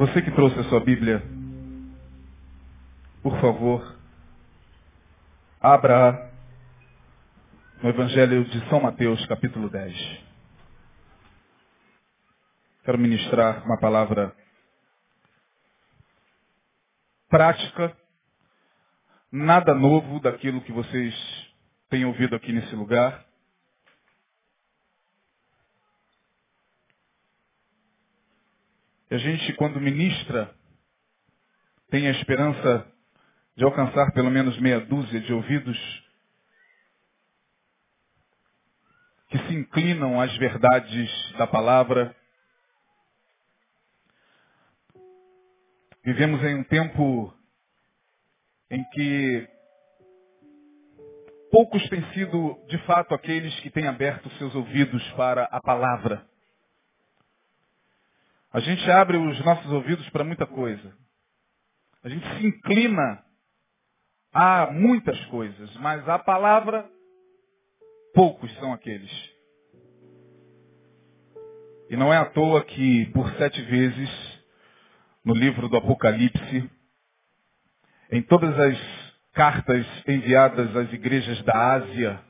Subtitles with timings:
[0.00, 1.22] Você que trouxe a sua Bíblia,
[3.22, 3.98] por favor,
[5.60, 6.32] abra
[7.82, 9.94] no Evangelho de São Mateus, capítulo 10.
[12.82, 14.34] Quero ministrar uma palavra
[17.28, 17.94] prática,
[19.30, 21.14] nada novo daquilo que vocês
[21.90, 23.22] têm ouvido aqui nesse lugar.
[29.10, 30.54] E a gente, quando ministra,
[31.90, 32.86] tem a esperança
[33.56, 35.76] de alcançar pelo menos meia dúzia de ouvidos
[39.28, 42.14] que se inclinam às verdades da palavra.
[46.04, 47.34] Vivemos em um tempo
[48.70, 49.48] em que
[51.50, 56.30] poucos têm sido, de fato, aqueles que têm aberto seus ouvidos para a palavra.
[58.52, 60.92] A gente abre os nossos ouvidos para muita coisa.
[62.02, 63.22] A gente se inclina
[64.32, 66.88] a muitas coisas, mas a palavra,
[68.12, 69.10] poucos são aqueles.
[71.88, 74.10] E não é à toa que, por sete vezes,
[75.24, 76.70] no livro do Apocalipse,
[78.10, 78.78] em todas as
[79.32, 82.20] cartas enviadas às igrejas da Ásia,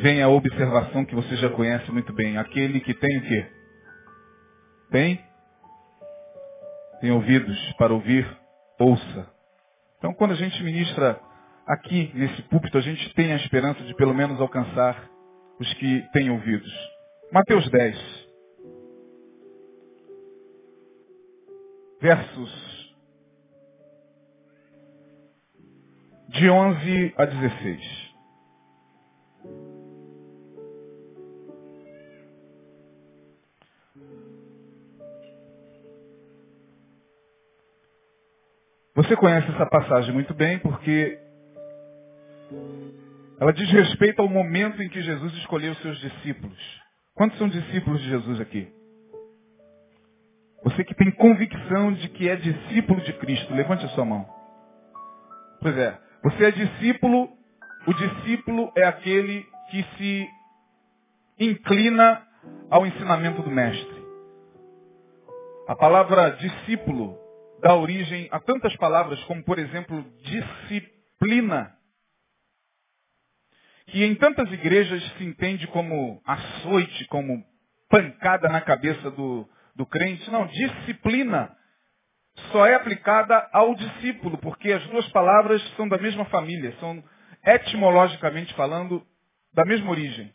[0.00, 2.38] vem a observação que você já conhece muito bem.
[2.38, 3.57] Aquele que tem o quê?
[4.90, 5.20] Tem?
[7.00, 8.26] Tem ouvidos para ouvir?
[8.78, 9.30] Ouça.
[9.98, 11.20] Então, quando a gente ministra
[11.66, 15.08] aqui nesse púlpito, a gente tem a esperança de pelo menos alcançar
[15.60, 16.72] os que têm ouvidos.
[17.32, 18.28] Mateus 10.
[22.00, 22.78] Versos
[26.28, 27.97] de 11 a 16.
[39.08, 41.18] Você conhece essa passagem muito bem porque
[43.40, 46.58] ela diz respeito ao momento em que Jesus escolheu os seus discípulos.
[47.14, 48.70] Quantos são discípulos de Jesus aqui?
[50.62, 54.28] Você que tem convicção de que é discípulo de Cristo, levante a sua mão.
[55.62, 57.30] Pois é, você é discípulo,
[57.86, 60.28] o discípulo é aquele que se
[61.40, 62.22] inclina
[62.68, 64.04] ao ensinamento do Mestre.
[65.66, 67.27] A palavra discípulo
[67.60, 71.74] dá origem a tantas palavras como, por exemplo, disciplina,
[73.86, 77.44] que em tantas igrejas se entende como açoite, como
[77.88, 80.30] pancada na cabeça do, do crente.
[80.30, 81.56] Não, disciplina
[82.52, 87.02] só é aplicada ao discípulo, porque as duas palavras são da mesma família, são
[87.44, 89.04] etimologicamente falando
[89.52, 90.32] da mesma origem.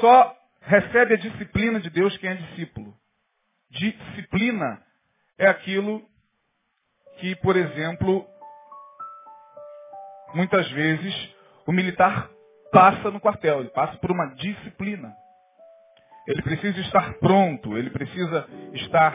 [0.00, 2.94] Só recebe a disciplina de Deus quem é discípulo.
[3.70, 4.82] Disciplina
[5.38, 6.06] é aquilo
[7.20, 8.26] que, por exemplo,
[10.34, 11.34] muitas vezes
[11.66, 12.30] o militar
[12.72, 15.14] passa no quartel, ele passa por uma disciplina.
[16.26, 19.14] Ele precisa estar pronto, ele precisa estar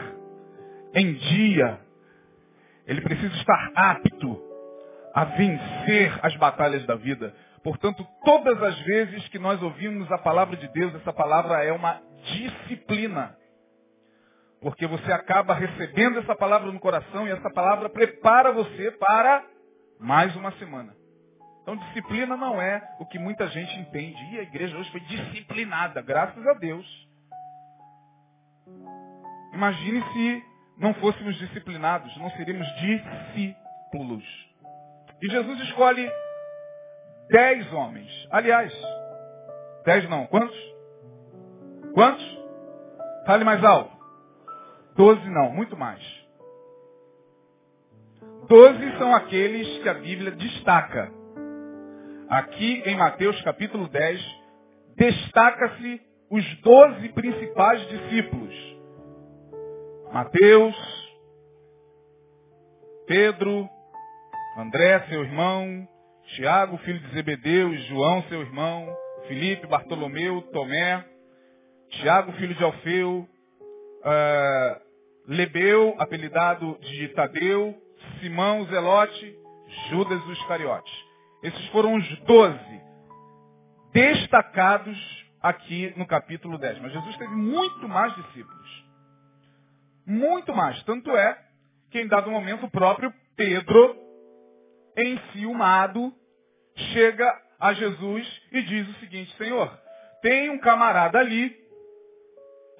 [0.94, 1.80] em dia,
[2.86, 4.42] ele precisa estar apto
[5.14, 7.34] a vencer as batalhas da vida.
[7.62, 12.00] Portanto, todas as vezes que nós ouvimos a palavra de Deus, essa palavra é uma
[12.22, 13.36] disciplina.
[14.60, 19.44] Porque você acaba recebendo essa palavra no coração e essa palavra prepara você para
[20.00, 20.94] mais uma semana.
[21.62, 24.22] Então disciplina não é o que muita gente entende.
[24.32, 26.86] E a igreja hoje foi disciplinada, graças a Deus.
[29.52, 30.44] Imagine se
[30.78, 34.24] não fôssemos disciplinados, não seríamos discípulos.
[35.22, 36.10] E Jesus escolhe
[37.30, 38.10] dez homens.
[38.30, 38.72] Aliás,
[39.84, 40.56] dez não, quantos?
[41.94, 42.38] Quantos?
[43.26, 43.95] Fale mais alto.
[44.96, 46.02] Doze não, muito mais.
[48.48, 51.12] Doze são aqueles que a Bíblia destaca.
[52.30, 54.20] Aqui em Mateus capítulo 10,
[54.96, 56.00] destaca-se
[56.30, 58.54] os doze principais discípulos.
[60.12, 60.76] Mateus,
[63.06, 63.68] Pedro,
[64.56, 65.86] André, seu irmão,
[66.34, 68.88] Tiago, filho de Zebedeu, João, seu irmão,
[69.28, 71.04] Felipe, Bartolomeu, Tomé,
[71.90, 73.28] Tiago, filho de Alfeu,
[74.00, 74.85] uh,
[75.26, 77.74] Lebeu, apelidado de Tadeu,
[78.20, 79.38] Simão Zelote,
[79.90, 81.06] Judas o Iscariote.
[81.42, 82.80] Esses foram os doze
[83.92, 84.96] destacados
[85.42, 86.80] aqui no capítulo 10.
[86.80, 88.84] Mas Jesus teve muito mais discípulos.
[90.06, 90.82] Muito mais.
[90.84, 91.38] Tanto é
[91.90, 93.96] que em dado momento o próprio Pedro,
[94.96, 96.12] enciumado,
[96.92, 99.68] chega a Jesus e diz o seguinte, Senhor,
[100.22, 101.56] tem um camarada ali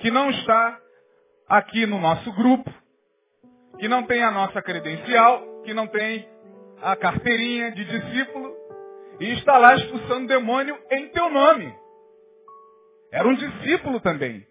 [0.00, 0.80] que não está
[1.48, 2.72] aqui no nosso grupo,
[3.78, 6.28] que não tem a nossa credencial, que não tem
[6.82, 8.54] a carteirinha de discípulo,
[9.20, 11.74] e está lá expulsando demônio em teu nome.
[13.12, 14.46] Era um discípulo também.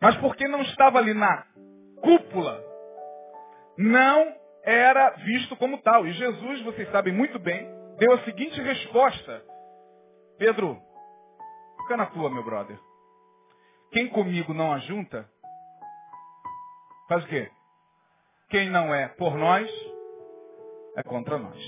[0.00, 1.44] Mas porque não estava ali na
[2.00, 2.62] cúpula,
[3.76, 6.06] não era visto como tal.
[6.06, 7.66] E Jesus, vocês sabem muito bem,
[7.98, 9.42] deu a seguinte resposta.
[10.38, 10.80] Pedro,
[11.82, 12.78] fica na tua, meu brother.
[13.90, 15.28] Quem comigo não ajunta,
[17.08, 17.50] faz o quê?
[18.50, 19.70] Quem não é por nós,
[20.96, 21.58] é contra nós.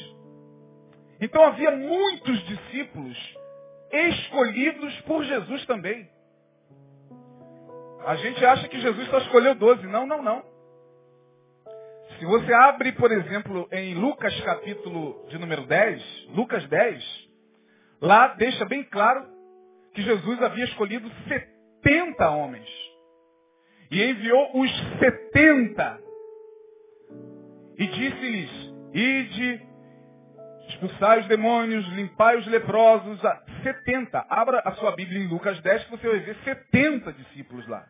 [1.21, 3.37] Então havia muitos discípulos
[3.93, 6.09] escolhidos por Jesus também.
[8.07, 9.87] A gente acha que Jesus só escolheu doze.
[9.87, 10.43] Não, não, não.
[12.19, 17.29] Se você abre, por exemplo, em Lucas capítulo de número 10, Lucas 10,
[18.01, 19.27] lá deixa bem claro
[19.95, 21.11] que Jesus havia escolhido
[21.83, 22.69] 70 homens.
[23.91, 26.01] E enviou os 70.
[27.79, 28.51] E disse-lhes,
[28.93, 29.63] ide,
[30.69, 33.21] expulsai os demônios, limpai os leprosos.
[33.63, 34.27] 70.
[34.29, 37.85] Abra a sua Bíblia em Lucas 10 que você vai ver 70 discípulos lá.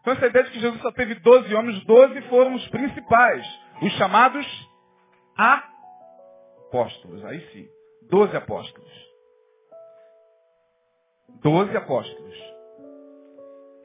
[0.00, 3.44] Então essa ideia de que Jesus só teve 12 homens, 12 foram os principais,
[3.82, 4.46] os chamados
[5.36, 7.24] apóstolos.
[7.24, 7.68] Aí sim,
[8.08, 9.06] 12 apóstolos.
[11.42, 12.55] 12 apóstolos.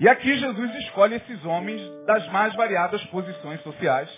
[0.02, 4.10] E aqui Jesus escolhe esses homens das mais variadas posições sociais.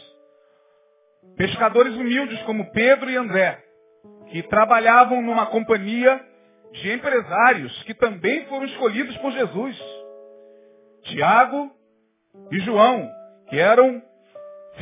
[1.36, 3.62] Pescadores humildes como Pedro e André,
[4.30, 6.26] que trabalhavam numa companhia
[6.72, 9.78] de empresários que também foram escolhidos por Jesus.
[11.04, 11.70] Tiago,
[12.50, 13.12] e João,
[13.50, 14.02] que eram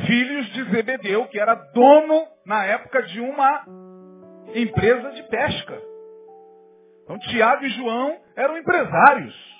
[0.06, 3.64] filhos de Zebedeu, que era dono na época de uma
[4.54, 5.82] empresa de pesca.
[7.02, 9.51] Então Tiago e João eram empresários,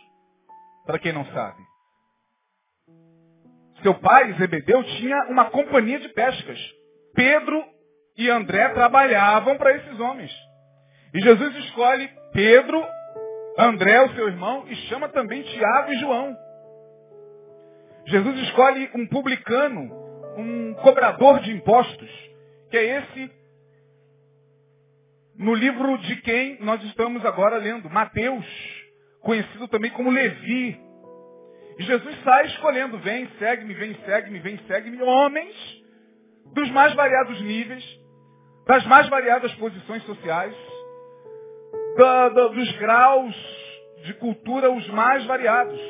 [0.87, 1.63] para quem não sabe.
[3.83, 6.59] Seu pai, Zebedeu, tinha uma companhia de pescas.
[7.15, 7.65] Pedro
[8.17, 10.33] e André trabalhavam para esses homens.
[11.13, 12.85] E Jesus escolhe Pedro,
[13.59, 16.37] André, o seu irmão, e chama também Tiago e João.
[18.07, 19.91] Jesus escolhe um publicano,
[20.37, 22.11] um cobrador de impostos,
[22.71, 23.31] que é esse
[25.37, 28.47] no livro de quem nós estamos agora lendo, Mateus,
[29.23, 30.81] conhecido também como Levi.
[31.79, 35.55] E Jesus sai escolhendo, vem, segue-me, vem, segue-me, vem, segue-me, homens
[36.53, 37.85] dos mais variados níveis,
[38.67, 40.55] das mais variadas posições sociais,
[41.97, 43.35] da, da, dos graus
[44.05, 45.81] de cultura os mais variados.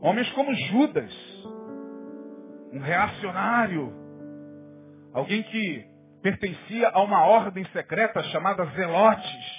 [0.00, 1.12] Homens como Judas,
[2.72, 3.92] um reacionário,
[5.14, 5.84] alguém que
[6.22, 9.51] pertencia a uma ordem secreta chamada Zelotes,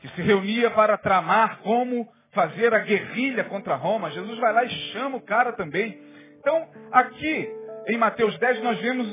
[0.00, 4.10] que se reunia para tramar como fazer a guerrilha contra Roma.
[4.10, 6.00] Jesus vai lá e chama o cara também.
[6.38, 7.48] Então, aqui
[7.86, 9.08] em Mateus 10, nós vemos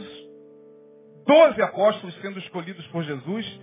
[1.25, 3.60] 12 apóstolos sendo escolhidos por Jesus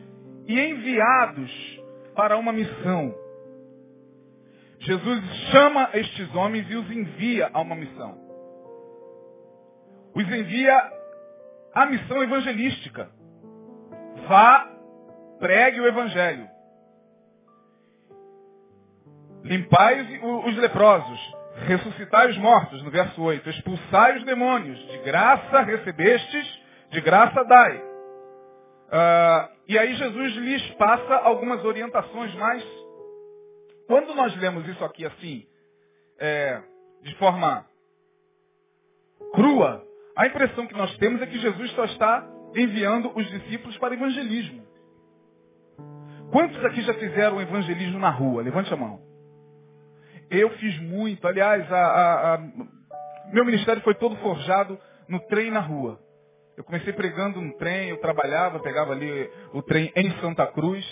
[0.46, 1.80] e enviados
[2.14, 3.14] para uma missão.
[4.80, 8.18] Jesus chama estes homens e os envia a uma missão.
[10.14, 10.92] Os envia
[11.74, 13.08] à missão evangelística.
[14.28, 14.70] Vá,
[15.38, 16.53] pregue o evangelho.
[19.44, 21.36] Limpai os leprosos,
[21.66, 23.48] ressuscitai os mortos, no verso 8.
[23.50, 26.60] Expulsai os demônios, de graça recebestes,
[26.90, 27.76] de graça dai.
[27.76, 32.64] Uh, e aí Jesus lhes passa algumas orientações mais
[33.86, 35.46] quando nós lemos isso aqui assim,
[36.18, 36.62] é,
[37.02, 37.66] de forma
[39.34, 39.84] crua,
[40.16, 44.64] a impressão que nós temos é que Jesus só está enviando os discípulos para evangelismo.
[46.30, 48.42] Quantos aqui já fizeram evangelismo na rua?
[48.42, 49.03] Levante a mão.
[50.30, 51.26] Eu fiz muito.
[51.26, 52.38] Aliás, a, a, a,
[53.32, 54.78] meu ministério foi todo forjado
[55.08, 55.98] no trem na rua.
[56.56, 60.84] Eu comecei pregando no trem, eu trabalhava, pegava ali o trem em Santa Cruz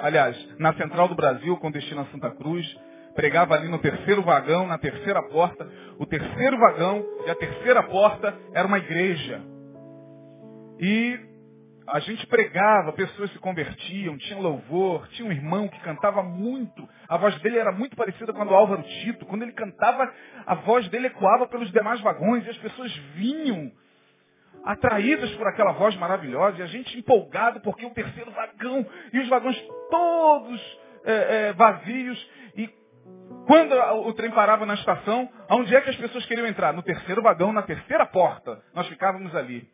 [0.00, 2.66] aliás, na Central do Brasil, com destino a Santa Cruz,
[3.14, 5.68] pregava ali no terceiro vagão, na terceira porta.
[5.98, 9.40] O terceiro vagão e a terceira porta era uma igreja.
[10.78, 11.20] E
[11.92, 16.88] a gente pregava, pessoas se convertiam, tinha louvor, tinha um irmão que cantava muito.
[17.08, 19.26] A voz dele era muito parecida com a do Álvaro Tito.
[19.26, 20.12] Quando ele cantava,
[20.46, 23.72] a voz dele ecoava pelos demais vagões e as pessoas vinham
[24.64, 29.28] atraídas por aquela voz maravilhosa, e a gente empolgado porque o terceiro vagão e os
[29.28, 29.58] vagões
[29.90, 31.12] todos é,
[31.48, 32.30] é, vazios.
[32.56, 32.68] E
[33.46, 33.74] quando
[34.06, 36.72] o trem parava na estação, aonde é que as pessoas queriam entrar?
[36.72, 38.62] No terceiro vagão, na terceira porta.
[38.74, 39.66] Nós ficávamos ali.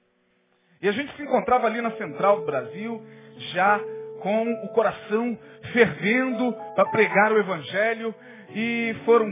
[0.86, 3.04] E a gente se encontrava ali na central do Brasil,
[3.52, 3.80] já
[4.20, 5.36] com o coração
[5.72, 8.14] fervendo para pregar o Evangelho.
[8.50, 9.26] E foram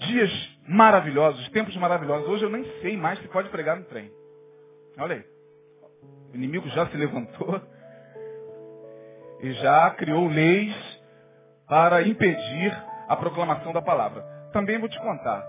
[0.00, 0.30] dias
[0.68, 2.28] maravilhosos, tempos maravilhosos.
[2.28, 4.12] Hoje eu nem sei mais se pode pregar no trem.
[4.98, 5.24] Olha aí.
[6.30, 7.62] O inimigo já se levantou
[9.40, 10.76] e já criou leis
[11.66, 14.20] para impedir a proclamação da palavra.
[14.52, 15.42] Também vou te contar.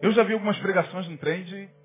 [0.00, 1.79] Eu já vi algumas pregações no trem de.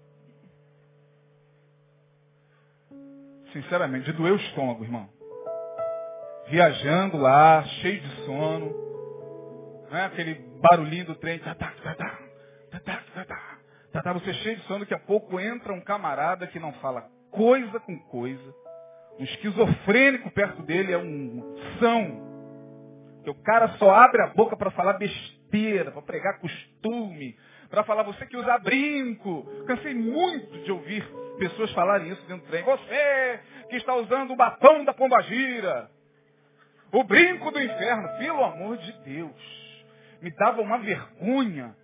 [3.55, 5.07] Sinceramente, de doer o estômago, irmão.
[6.49, 8.69] Viajando lá, cheio de sono.
[9.89, 10.03] Né?
[10.07, 11.39] Aquele barulhinho do trem.
[11.39, 12.17] Tá, tá, tá, tá,
[12.69, 13.59] tá, tá, tá, tá,
[13.93, 17.09] tá, tá, você cheio de sono, daqui a pouco entra um camarada que não fala
[17.31, 18.53] coisa com coisa.
[19.17, 22.25] Um esquizofrênico perto dele é um são.
[23.23, 27.37] Que o cara só abre a boca para falar besteira, para pregar costume,
[27.75, 29.43] para falar você que usa brinco.
[29.65, 31.05] Cansei muito de ouvir
[31.37, 32.63] pessoas falarem isso dentro do trem.
[32.63, 33.39] Você
[33.69, 35.91] que está usando o batom da pombagira.
[36.93, 38.17] O brinco do inferno.
[38.17, 39.85] Pelo amor de Deus.
[40.21, 41.75] Me dava uma vergonha.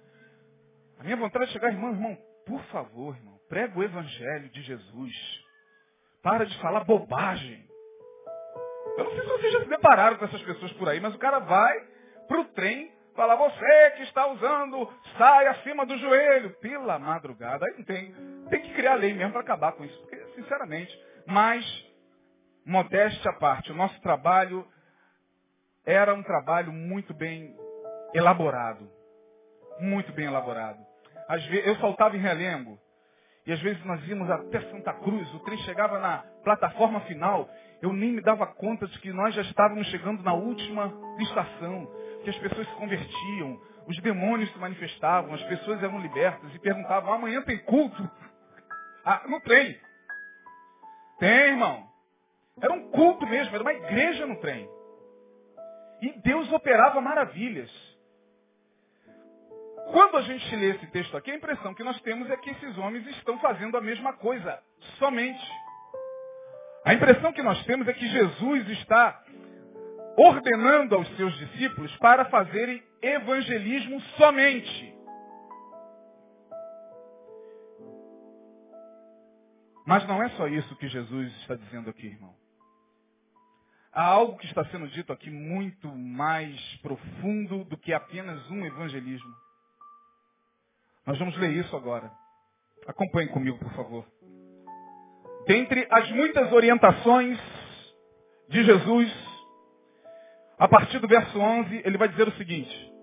[0.98, 5.14] A minha vontade de chegar, irmão, irmão, por favor, irmão, prega o evangelho de Jesus.
[6.24, 7.66] Para de falar bobagem.
[8.98, 11.20] Eu não sei se vocês já se depararam com essas pessoas por aí, mas o
[11.20, 11.74] cara vai
[12.30, 16.52] pro trem falar, você que está usando, sai acima do joelho.
[16.60, 17.66] Pela madrugada.
[17.66, 18.14] Aí não tem.
[18.50, 20.00] Tem que criar lei mesmo para acabar com isso.
[20.02, 21.66] Porque, sinceramente, mas,
[22.66, 24.68] modéstia à parte, o nosso trabalho
[25.86, 27.56] era um trabalho muito bem
[28.14, 28.90] elaborado.
[29.80, 30.80] Muito bem elaborado.
[31.28, 32.78] Às vezes, eu saltava em Relengo.
[33.46, 37.50] E às vezes nós íamos até Santa Cruz, o trem chegava na plataforma final,
[37.82, 41.92] eu nem me dava conta de que nós já estávamos chegando na última estação,
[42.24, 47.14] que as pessoas se convertiam, os demônios se manifestavam, as pessoas eram libertas e perguntavam,
[47.14, 48.10] amanhã tem culto?
[49.04, 49.80] Ah, no trem.
[51.20, 51.88] Tem, irmão.
[52.62, 54.70] Era um culto mesmo, era uma igreja no trem.
[56.02, 57.72] E Deus operava maravilhas.
[59.92, 62.78] Quando a gente lê esse texto aqui, a impressão que nós temos é que esses
[62.78, 64.60] homens estão fazendo a mesma coisa,
[64.98, 65.46] somente.
[66.86, 69.21] A impressão que nós temos é que Jesus está
[70.24, 74.96] ordenando aos seus discípulos para fazerem evangelismo somente.
[79.86, 82.36] Mas não é só isso que Jesus está dizendo aqui, irmão.
[83.92, 89.34] Há algo que está sendo dito aqui muito mais profundo do que apenas um evangelismo.
[91.06, 92.12] Nós vamos ler isso agora.
[92.88, 94.06] Acompanhe comigo, por favor.
[95.48, 97.40] Dentre as muitas orientações
[98.48, 99.31] de Jesus,
[100.62, 102.94] a partir do verso 11, ele vai dizer o seguinte: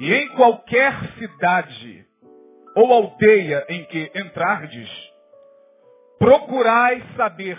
[0.00, 2.04] E em qualquer cidade
[2.74, 4.90] ou aldeia em que entrardes,
[6.18, 7.56] procurai saber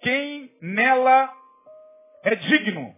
[0.00, 1.30] quem nela
[2.24, 2.94] é digno,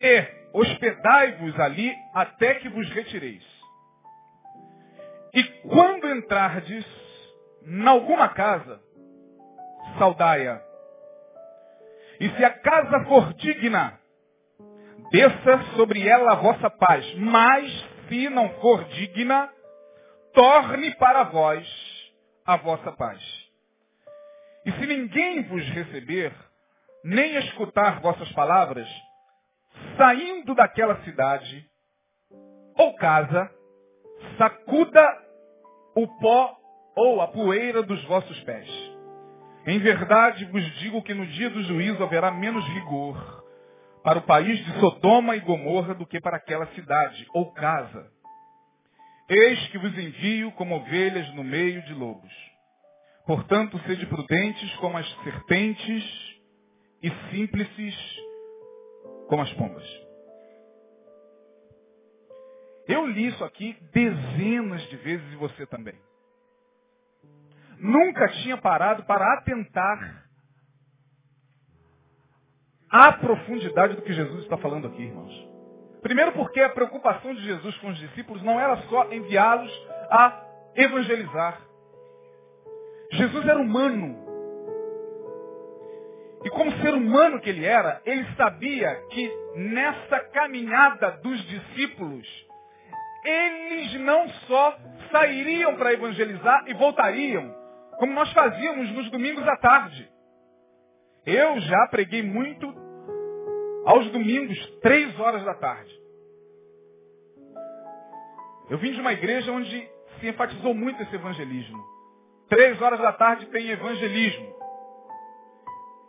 [0.00, 3.44] e hospedai-vos ali até que vos retireis.
[5.32, 6.84] E quando entrardes
[7.62, 8.82] em alguma casa,
[10.00, 10.65] saudai-a.
[12.20, 13.98] E se a casa for digna,
[15.10, 17.14] desça sobre ela a vossa paz.
[17.16, 19.50] Mas se não for digna,
[20.32, 21.66] torne para vós
[22.44, 23.20] a vossa paz.
[24.64, 26.32] E se ninguém vos receber,
[27.04, 28.88] nem escutar vossas palavras,
[29.96, 31.64] saindo daquela cidade
[32.76, 33.50] ou casa,
[34.38, 35.26] sacuda
[35.94, 36.56] o pó
[36.96, 38.95] ou a poeira dos vossos pés.
[39.66, 43.44] Em verdade vos digo que no dia do juízo haverá menos rigor
[44.04, 48.08] para o país de Sodoma e Gomorra do que para aquela cidade ou casa.
[49.28, 52.32] Eis que vos envio como ovelhas no meio de lobos.
[53.26, 56.04] Portanto, sede prudentes como as serpentes
[57.02, 57.68] e simples
[59.28, 60.06] como as pombas.
[62.86, 65.98] Eu li isso aqui dezenas de vezes e você também.
[67.78, 70.24] Nunca tinha parado para atentar
[72.90, 75.46] à profundidade do que Jesus está falando aqui, irmãos.
[76.02, 79.70] Primeiro porque a preocupação de Jesus com os discípulos não era só enviá-los
[80.10, 80.44] a
[80.76, 81.60] evangelizar.
[83.12, 84.24] Jesus era humano.
[86.44, 92.26] E como ser humano que ele era, ele sabia que nessa caminhada dos discípulos,
[93.24, 94.78] eles não só
[95.10, 97.52] sairiam para evangelizar e voltariam,
[97.98, 100.10] como nós fazíamos nos domingos à tarde.
[101.24, 102.66] Eu já preguei muito
[103.84, 105.94] aos domingos, três horas da tarde.
[108.68, 109.88] Eu vim de uma igreja onde
[110.20, 111.84] se enfatizou muito esse evangelismo.
[112.48, 114.56] Três horas da tarde tem evangelismo.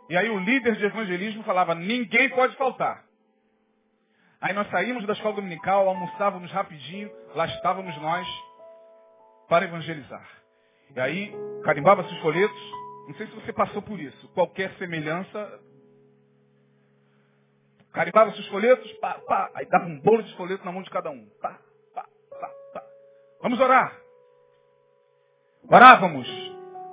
[0.08, 3.04] E aí o líder de evangelismo falava, ninguém pode faltar.
[4.40, 8.26] Aí nós saímos da escola dominical, almoçávamos rapidinho, lá estávamos nós
[9.48, 10.26] para evangelizar.
[10.94, 11.32] E aí
[11.64, 12.72] carimbava-se os folhetos.
[13.08, 14.28] Não sei se você passou por isso.
[14.28, 15.60] Qualquer semelhança.
[17.92, 21.10] Carimbava-se os folhetos, pá, pá, aí dava um bolo de folheto na mão de cada
[21.10, 21.26] um.
[21.40, 21.58] Pá,
[21.94, 22.82] pá, pá, pá.
[23.42, 23.96] Vamos orar.
[25.68, 26.28] Orávamos.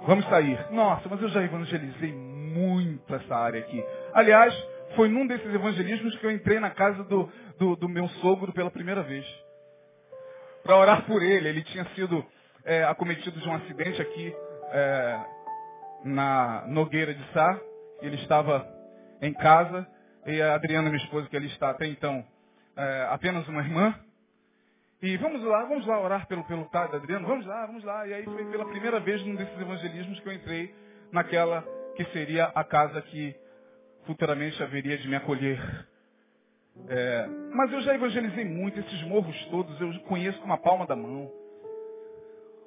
[0.07, 0.71] Vamos sair.
[0.71, 3.83] Nossa, mas eu já evangelizei muito essa área aqui.
[4.13, 4.53] Aliás,
[4.95, 8.71] foi num desses evangelismos que eu entrei na casa do, do, do meu sogro pela
[8.71, 9.25] primeira vez.
[10.63, 11.49] Para orar por ele.
[11.49, 12.25] Ele tinha sido
[12.65, 14.35] é, acometido de um acidente aqui
[14.71, 15.25] é,
[16.03, 17.59] na Nogueira de Sá.
[18.01, 18.67] Ele estava
[19.21, 19.87] em casa.
[20.25, 22.25] E a Adriana, minha esposa, que ali está até então,
[22.75, 23.93] é, apenas uma irmã.
[25.01, 27.27] E vamos lá, vamos lá orar pelo, pelo pai da Adriana.
[27.27, 28.07] Vamos lá, vamos lá.
[28.07, 30.73] E aí foi pela primeira vez num desses evangelismos que eu entrei
[31.11, 31.63] naquela
[31.95, 33.35] que seria a casa que
[34.05, 35.59] futuramente haveria de me acolher.
[36.89, 40.95] É, mas eu já evangelizei muito, esses morros todos eu conheço com uma palma da
[40.95, 41.31] mão.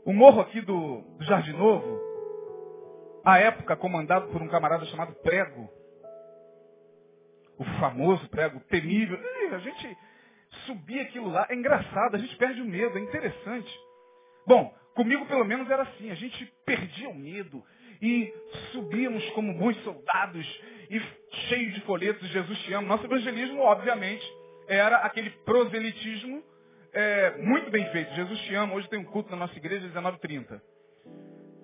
[0.09, 2.00] O morro aqui do, do Jardim Novo,
[3.23, 5.69] à época comandado por um camarada chamado Prego.
[7.59, 9.19] O famoso Prego, temível.
[9.53, 9.99] a gente
[10.65, 13.71] subia aquilo lá, é engraçado, a gente perde o medo, é interessante.
[14.47, 17.62] Bom, comigo pelo menos era assim, a gente perdia o medo
[18.00, 18.33] e
[18.73, 21.00] subíamos como bons soldados e
[21.50, 22.88] cheios de folhetos, Jesus te ama.
[22.88, 24.27] Nosso evangelismo, obviamente,
[24.69, 26.43] era aquele proselitismo
[26.92, 28.14] é, muito bem feito.
[28.14, 30.61] Jesus te ama, hoje tem um culto na nossa igreja às 19h30.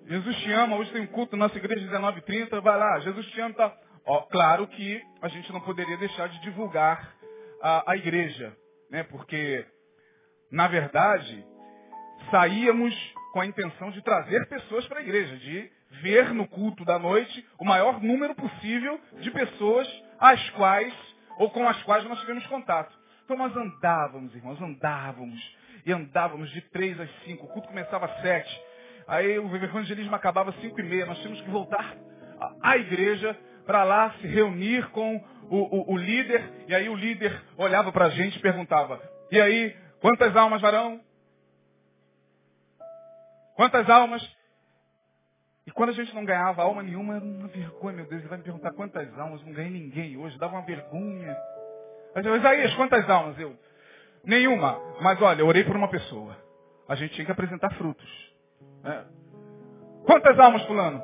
[0.07, 3.25] Jesus te ama, hoje tem um culto na nossa igreja às 19h30, vai lá, Jesus
[3.27, 3.75] te ama, tá.
[4.05, 7.15] Ó, claro que a gente não poderia deixar de divulgar
[7.61, 8.55] a, a igreja,
[8.91, 9.03] né?
[9.03, 9.65] Porque,
[10.51, 11.43] na verdade,
[12.29, 12.93] saíamos
[13.33, 17.45] com a intenção de trazer pessoas para a igreja, de ver no culto da noite
[17.59, 19.87] o maior número possível de pessoas
[20.19, 20.93] às quais
[21.37, 22.95] ou com as quais nós tivemos contato.
[23.25, 25.57] Então nós andávamos, irmãos, andávamos.
[25.83, 27.45] E andávamos de três às cinco.
[27.45, 28.61] O culto começava às sete.
[29.07, 31.05] Aí o evangelismo acabava às cinco e meia.
[31.05, 31.95] Nós tínhamos que voltar
[32.61, 35.17] à igreja para lá se reunir com
[35.49, 36.65] o, o, o, líder.
[36.67, 41.01] E aí o líder olhava para a gente e perguntava, e aí, quantas almas varão?
[43.55, 44.21] Quantas almas?
[45.65, 48.21] E quando a gente não ganhava alma nenhuma, era uma vergonha, meu Deus.
[48.21, 51.35] Ele vai me perguntar quantas almas, não ganhei ninguém hoje, dava uma vergonha.
[52.15, 53.37] Isaías, quantas almas?
[53.39, 53.55] Eu,
[54.23, 54.79] nenhuma.
[55.01, 56.35] Mas olha, eu orei por uma pessoa.
[56.87, 58.33] A gente tinha que apresentar frutos.
[58.83, 59.03] É.
[60.05, 61.01] Quantas almas, fulano?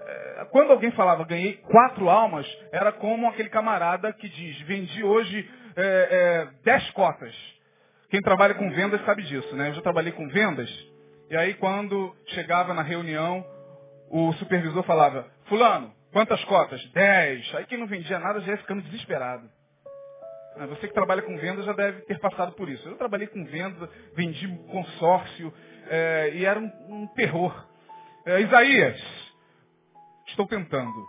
[0.00, 5.50] É, quando alguém falava, ganhei quatro almas, era como aquele camarada que diz, vendi hoje
[5.76, 7.34] é, é, dez cotas.
[8.08, 9.70] Quem trabalha com vendas sabe disso, né?
[9.70, 10.70] Eu já trabalhei com vendas.
[11.28, 13.44] E aí quando chegava na reunião,
[14.08, 16.82] o supervisor falava, fulano, quantas cotas?
[16.92, 17.52] Dez.
[17.56, 19.50] Aí quem não vendia nada já ia ficando desesperado.
[20.58, 22.88] Ah, você que trabalha com venda já deve ter passado por isso.
[22.88, 25.52] Eu trabalhei com venda, vendi consórcio,
[25.88, 27.54] é, e era um, um terror.
[28.24, 28.98] É, Isaías,
[30.28, 31.06] estou tentando.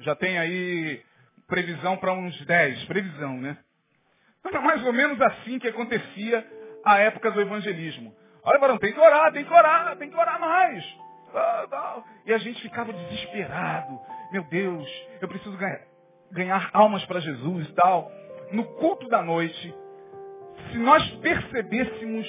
[0.00, 1.02] Já tem aí
[1.46, 3.56] previsão para uns 10, previsão, né?
[4.44, 6.46] É mais ou menos assim que acontecia
[6.84, 8.14] a época do evangelismo.
[8.42, 10.84] Olha, varão, tem que orar, tem que orar, tem que orar mais.
[12.26, 13.98] E a gente ficava desesperado.
[14.30, 14.86] Meu Deus,
[15.20, 15.80] eu preciso ganhar,
[16.34, 18.10] ganhar almas para Jesus e tal.
[18.50, 19.74] No culto da noite,
[20.70, 22.28] se nós percebêssemos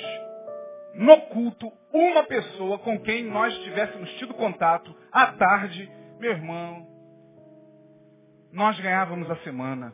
[0.93, 6.87] no culto uma pessoa com quem nós tivéssemos tido contato à tarde, meu irmão,
[8.51, 9.93] nós ganhávamos a semana.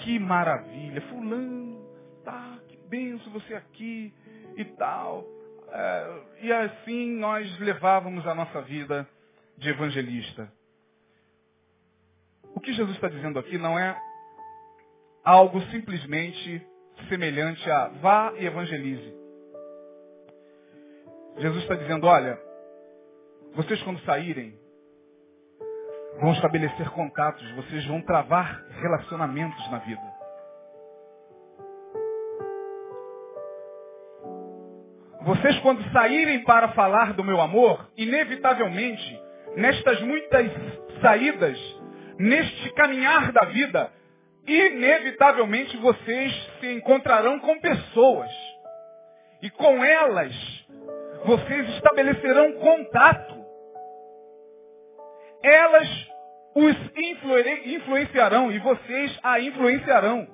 [0.00, 1.80] Que maravilha, fulano,
[2.22, 4.12] tá, que benção você aqui
[4.56, 5.24] e tal.
[5.68, 9.08] É, e assim nós levávamos a nossa vida
[9.56, 10.52] de evangelista.
[12.56, 13.94] O que Jesus está dizendo aqui não é
[15.22, 16.66] algo simplesmente
[17.06, 19.14] semelhante a vá e evangelize.
[21.36, 22.40] Jesus está dizendo, olha,
[23.54, 24.58] vocês quando saírem,
[26.18, 30.16] vão estabelecer contatos, vocês vão travar relacionamentos na vida.
[35.22, 39.22] Vocês, quando saírem para falar do meu amor, inevitavelmente,
[39.56, 40.50] nestas muitas
[41.02, 41.58] saídas,
[42.18, 43.92] neste caminhar da vida,
[44.46, 48.30] inevitavelmente vocês se encontrarão com pessoas.
[49.42, 50.34] E com elas,
[51.24, 53.36] vocês estabelecerão contato.
[55.42, 55.88] Elas
[56.54, 56.74] os
[57.66, 60.26] influenciarão e vocês a influenciarão.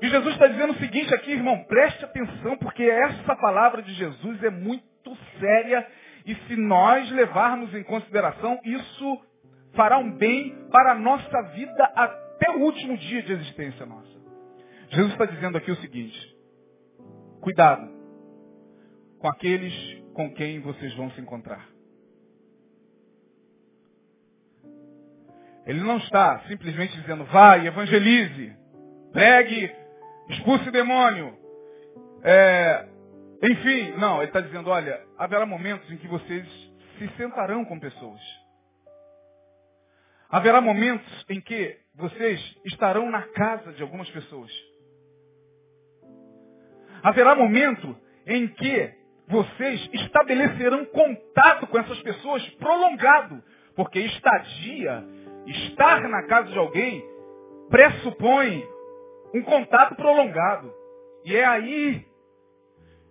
[0.00, 4.42] E Jesus está dizendo o seguinte aqui, irmão, preste atenção, porque essa palavra de Jesus
[4.42, 5.86] é muito séria
[6.24, 9.20] e se nós levarmos em consideração, isso
[9.78, 14.18] fará um bem para a nossa vida até o último dia de existência nossa.
[14.90, 16.36] Jesus está dizendo aqui o seguinte,
[17.40, 17.88] cuidado
[19.20, 21.64] com aqueles com quem vocês vão se encontrar.
[25.64, 28.56] Ele não está simplesmente dizendo, vai, evangelize,
[29.12, 29.72] pregue,
[30.30, 31.38] expulse demônio.
[32.24, 32.88] É,
[33.44, 36.44] enfim, não, ele está dizendo, olha, haverá momentos em que vocês
[36.98, 38.47] se sentarão com pessoas.
[40.30, 44.50] Haverá momentos em que vocês estarão na casa de algumas pessoas.
[47.02, 48.94] Haverá momento em que
[49.26, 53.42] vocês estabelecerão contato com essas pessoas prolongado,
[53.74, 55.04] porque estadia
[55.48, 57.02] Estar na casa de alguém
[57.70, 58.68] pressupõe
[59.34, 60.70] um contato prolongado.
[61.24, 62.06] E é aí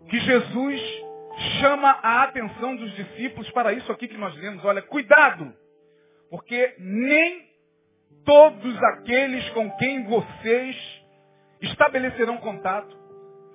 [0.08, 0.82] que Jesus
[1.60, 4.64] chama a atenção dos discípulos para isso aqui que nós lemos.
[4.64, 5.52] Olha, cuidado,
[6.30, 7.48] porque nem
[8.26, 10.76] todos aqueles com quem vocês
[11.62, 12.96] estabelecerão contato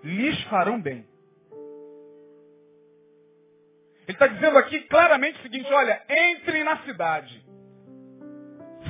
[0.02, 1.06] lhes farão bem.
[4.08, 7.44] Ele está dizendo aqui claramente o seguinte, olha, entre na cidade.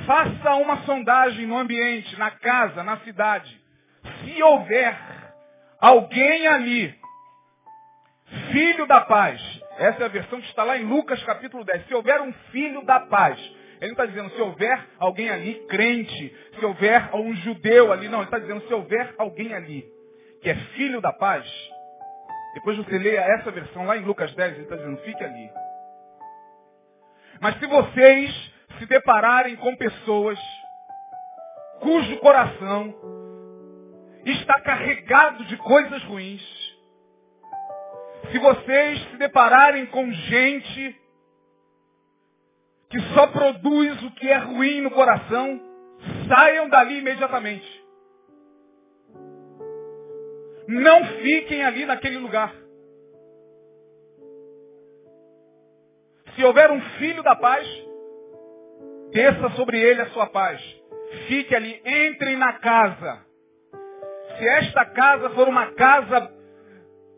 [0.06, 3.60] Faça uma sondagem no ambiente, na casa, na cidade.
[4.24, 4.96] Se houver
[5.78, 6.94] alguém ali,
[8.52, 9.40] filho da paz,
[9.78, 11.86] essa é a versão que está lá em Lucas capítulo 10.
[11.86, 13.38] Se houver um filho da paz,
[13.82, 18.18] ele não está dizendo se houver alguém ali crente, se houver um judeu ali, não,
[18.18, 19.84] ele está dizendo se houver alguém ali
[20.40, 21.44] que é filho da paz,
[22.54, 25.50] depois você leia essa versão lá em Lucas 10, ele está dizendo, fique ali.
[27.40, 30.38] Mas se vocês se depararem com pessoas
[31.80, 32.94] cujo coração
[34.24, 36.42] está carregado de coisas ruins,
[38.30, 41.01] se vocês se depararem com gente
[42.92, 45.58] que só produz o que é ruim no coração,
[46.28, 47.82] saiam dali imediatamente.
[50.68, 52.54] Não fiquem ali naquele lugar.
[56.34, 57.66] Se houver um filho da paz,
[59.10, 60.60] desça sobre ele a sua paz.
[61.28, 63.24] Fique ali, entrem na casa.
[64.36, 66.30] Se esta casa for uma casa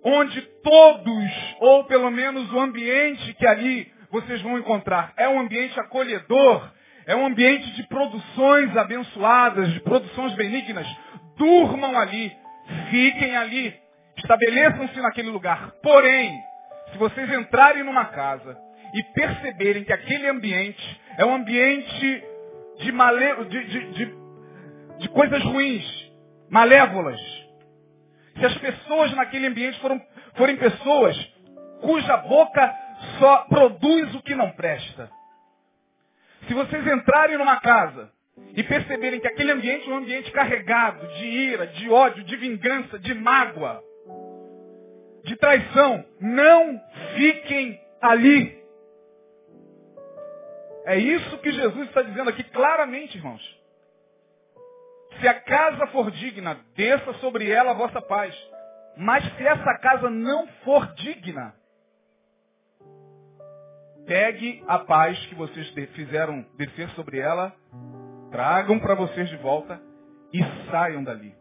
[0.04, 5.78] onde todos, ou pelo menos o ambiente que ali vocês vão encontrar, é um ambiente
[5.80, 6.70] acolhedor,
[7.04, 10.86] é um ambiente de produções abençoadas, de produções benignas,
[11.36, 12.32] durmam ali,
[12.90, 13.74] fiquem ali,
[14.16, 15.72] estabeleçam-se naquele lugar.
[15.82, 16.32] Porém,
[16.92, 18.56] se vocês entrarem numa casa
[18.94, 22.24] e perceberem que aquele ambiente é um ambiente
[22.78, 23.44] de, male...
[23.46, 24.14] de, de, de,
[25.00, 26.12] de coisas ruins,
[26.48, 27.20] malévolas.
[28.38, 30.00] Se as pessoas naquele ambiente foram,
[30.36, 31.16] forem pessoas
[31.80, 32.83] cuja boca
[33.18, 35.10] só produz o que não presta.
[36.46, 38.10] Se vocês entrarem numa casa
[38.56, 42.98] e perceberem que aquele ambiente é um ambiente carregado de ira, de ódio, de vingança,
[42.98, 43.82] de mágoa,
[45.24, 46.80] de traição, não
[47.16, 48.62] fiquem ali.
[50.84, 53.42] É isso que Jesus está dizendo aqui claramente, irmãos.
[55.20, 58.34] Se a casa for digna, desça sobre ela a vossa paz.
[58.96, 61.54] Mas se essa casa não for digna,
[64.06, 67.54] pegue a paz que vocês fizeram descer sobre ela,
[68.30, 69.80] tragam para vocês de volta
[70.32, 70.40] e
[70.70, 71.34] saiam dali.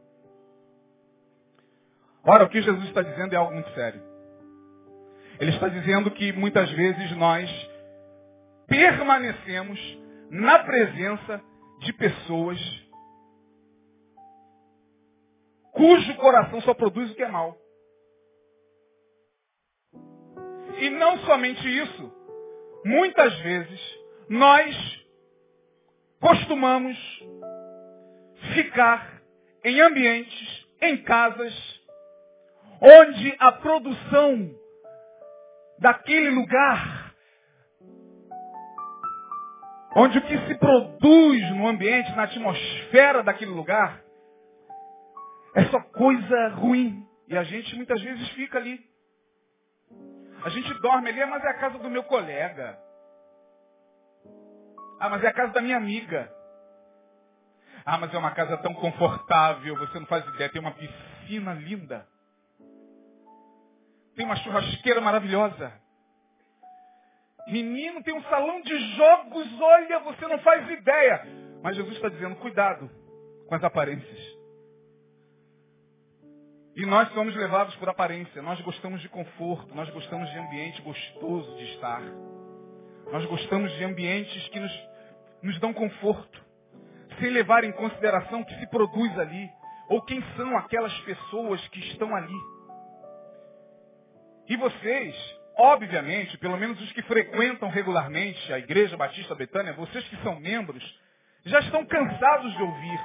[2.23, 4.01] Ora, o que Jesus está dizendo é algo muito sério.
[5.39, 7.49] Ele está dizendo que muitas vezes nós
[8.67, 9.79] permanecemos
[10.29, 11.41] na presença
[11.79, 12.59] de pessoas
[15.71, 17.57] cujo coração só produz o que é mal.
[20.77, 22.22] E não somente isso,
[22.85, 23.79] muitas vezes
[24.29, 25.05] nós
[26.19, 26.97] costumamos
[28.53, 29.21] ficar
[29.63, 31.53] em ambientes, em casas,
[32.81, 34.51] onde a produção
[35.79, 37.03] daquele lugar
[39.95, 44.01] Onde o que se produz no ambiente, na atmosfera daquele lugar,
[45.55, 47.05] é só coisa ruim.
[47.27, 48.79] E a gente muitas vezes fica ali.
[50.43, 52.77] A gente dorme ali, ah, mas é a casa do meu colega.
[54.99, 56.31] Ah, mas é a casa da minha amiga.
[57.85, 60.49] Ah, mas é uma casa tão confortável, você não faz ideia.
[60.49, 62.07] Tem uma piscina linda.
[64.15, 65.73] Tem uma churrasqueira maravilhosa.
[67.47, 71.25] Menino tem um salão de jogos, olha, você não faz ideia.
[71.61, 72.89] Mas Jesus está dizendo, cuidado
[73.47, 74.32] com as aparências.
[76.75, 78.41] E nós somos levados por aparência.
[78.41, 82.01] Nós gostamos de conforto, nós gostamos de ambiente gostoso de estar.
[83.11, 84.71] Nós gostamos de ambientes que nos,
[85.41, 86.41] nos dão conforto.
[87.19, 89.49] sem levar em consideração o que se produz ali,
[89.87, 92.39] ou quem são aquelas pessoas que estão ali.
[94.49, 95.15] E vocês,
[95.57, 100.83] obviamente, pelo menos os que frequentam regularmente a Igreja Batista Betânia, vocês que são membros,
[101.45, 102.99] já estão cansados de ouvir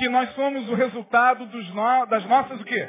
[0.00, 2.06] que nós somos o resultado no...
[2.06, 2.88] das nossas o quê?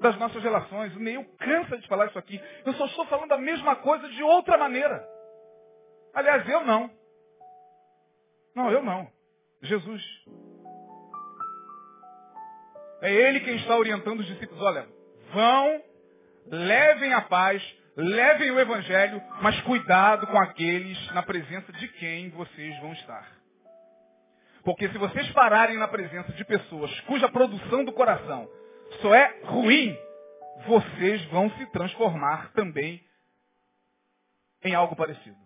[0.00, 0.92] Das nossas relações.
[0.96, 2.42] Neil cansa de falar isso aqui.
[2.66, 5.06] Eu só estou falando a mesma coisa de outra maneira.
[6.12, 6.90] Aliás, eu não.
[8.56, 9.06] Não, eu não.
[9.62, 10.02] Jesus.
[13.02, 14.60] É ele quem está orientando os discípulos.
[14.60, 14.88] Olha,
[15.32, 15.80] vão,
[16.46, 17.62] levem a paz,
[17.94, 23.39] levem o evangelho, mas cuidado com aqueles na presença de quem vocês vão estar.
[24.64, 28.50] Porque se vocês pararem na presença de pessoas cuja produção do coração
[29.00, 29.96] só é ruim,
[30.66, 33.02] vocês vão se transformar também
[34.62, 35.38] em algo parecido.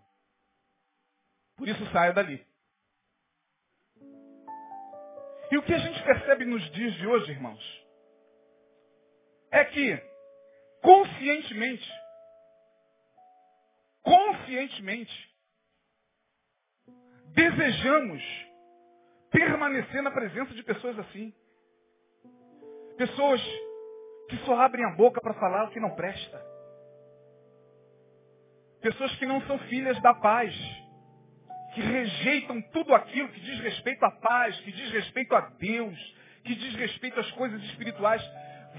[1.57, 2.45] Por isso saia dali.
[5.51, 7.85] E o que a gente percebe nos dias de hoje, irmãos,
[9.53, 10.15] é que
[10.83, 11.89] conscientemente,
[14.03, 15.35] conscientemente,
[17.35, 18.23] desejamos
[19.35, 21.35] permanecer na presença de pessoas assim.
[22.97, 23.43] Pessoas
[24.31, 26.41] que só abrem a boca para falar o que não presta.
[28.81, 30.55] Pessoas que não são filhas da paz
[31.75, 36.55] que rejeitam tudo aquilo que diz respeito à paz, que diz respeito a Deus, que
[36.55, 38.23] diz respeito às coisas espirituais.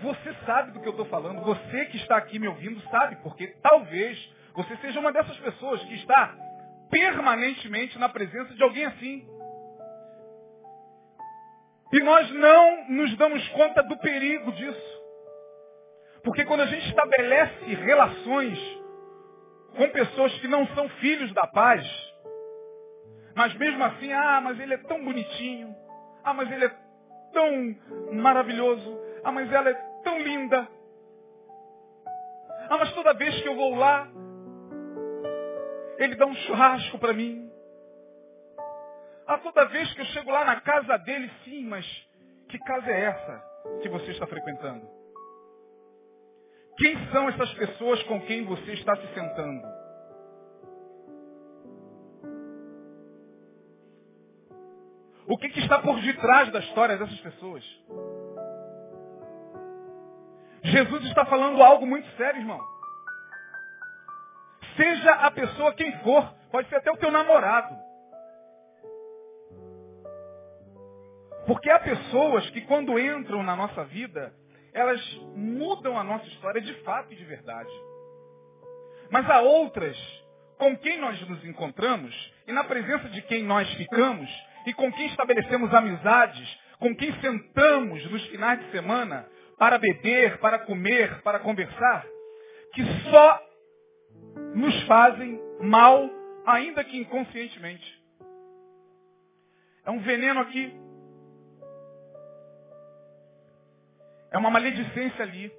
[0.01, 3.47] Você sabe do que eu estou falando, você que está aqui me ouvindo sabe, porque
[3.61, 4.17] talvez
[4.53, 6.33] você seja uma dessas pessoas que está
[6.89, 9.34] permanentemente na presença de alguém assim.
[11.93, 15.03] E nós não nos damos conta do perigo disso.
[16.23, 18.59] Porque quando a gente estabelece relações
[19.75, 21.85] com pessoas que não são filhos da paz,
[23.35, 25.75] mas mesmo assim, ah, mas ele é tão bonitinho.
[26.23, 26.75] Ah, mas ele é
[27.33, 27.75] tão
[28.13, 28.99] maravilhoso.
[29.23, 30.67] Ah, mas ela é tão linda.
[32.69, 34.07] Ah, mas toda vez que eu vou lá,
[35.99, 37.51] ele dá um churrasco para mim.
[39.27, 41.85] Ah, toda vez que eu chego lá na casa dele, sim, mas
[42.49, 43.43] que casa é essa
[43.81, 44.87] que você está frequentando?
[46.77, 49.65] Quem são essas pessoas com quem você está se sentando?
[55.27, 57.63] O que, que está por detrás da história dessas pessoas?
[60.63, 62.61] Jesus está falando algo muito sério, irmão.
[64.75, 67.75] Seja a pessoa quem for, pode ser até o teu namorado.
[71.45, 74.33] Porque há pessoas que quando entram na nossa vida,
[74.73, 75.01] elas
[75.35, 77.71] mudam a nossa história de fato e de verdade.
[79.09, 79.97] Mas há outras
[80.57, 84.29] com quem nós nos encontramos e na presença de quem nós ficamos,
[84.65, 89.27] e com quem estabelecemos amizades, com quem sentamos nos finais de semana
[89.57, 92.05] para beber, para comer, para conversar,
[92.73, 93.41] que só
[94.55, 96.09] nos fazem mal,
[96.45, 98.03] ainda que inconscientemente.
[99.85, 100.84] É um veneno aqui.
[104.35, 105.49] É uma maledicência ali.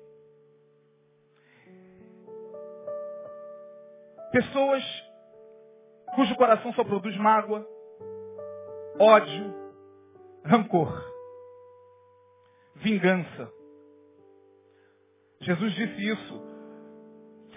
[4.31, 4.85] Pessoas
[6.15, 7.67] cujo coração só produz mágoa,
[9.01, 9.55] ódio,
[10.45, 10.93] rancor,
[12.75, 13.51] vingança.
[15.41, 16.43] Jesus disse isso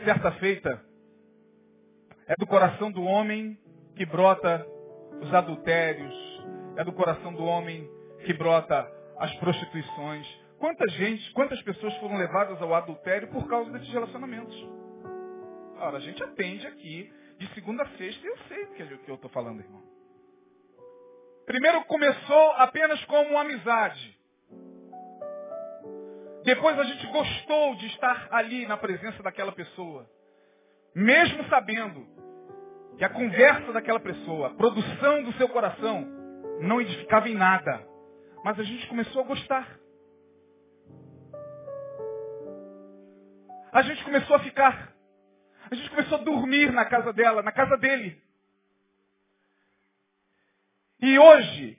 [0.05, 0.81] certa feita.
[2.27, 3.59] É do coração do homem
[3.97, 4.65] que brota
[5.21, 6.15] os adultérios,
[6.77, 7.91] é do coração do homem
[8.25, 10.48] que brota as prostituições.
[10.59, 14.55] Quanta gente, quantas pessoas foram levadas ao adultério por causa desses relacionamentos?
[15.77, 19.15] Ora, a gente atende aqui de segunda a sexta e eu sei o que eu
[19.15, 19.81] estou falando, irmão.
[21.45, 24.19] Primeiro começou apenas como amizade.
[26.43, 30.09] Depois a gente gostou de estar ali na presença daquela pessoa.
[30.93, 32.05] Mesmo sabendo
[32.97, 36.05] que a conversa daquela pessoa, a produção do seu coração,
[36.59, 37.87] não edificava em nada.
[38.43, 39.78] Mas a gente começou a gostar.
[43.71, 44.93] A gente começou a ficar.
[45.69, 48.19] A gente começou a dormir na casa dela, na casa dele.
[51.01, 51.77] E hoje,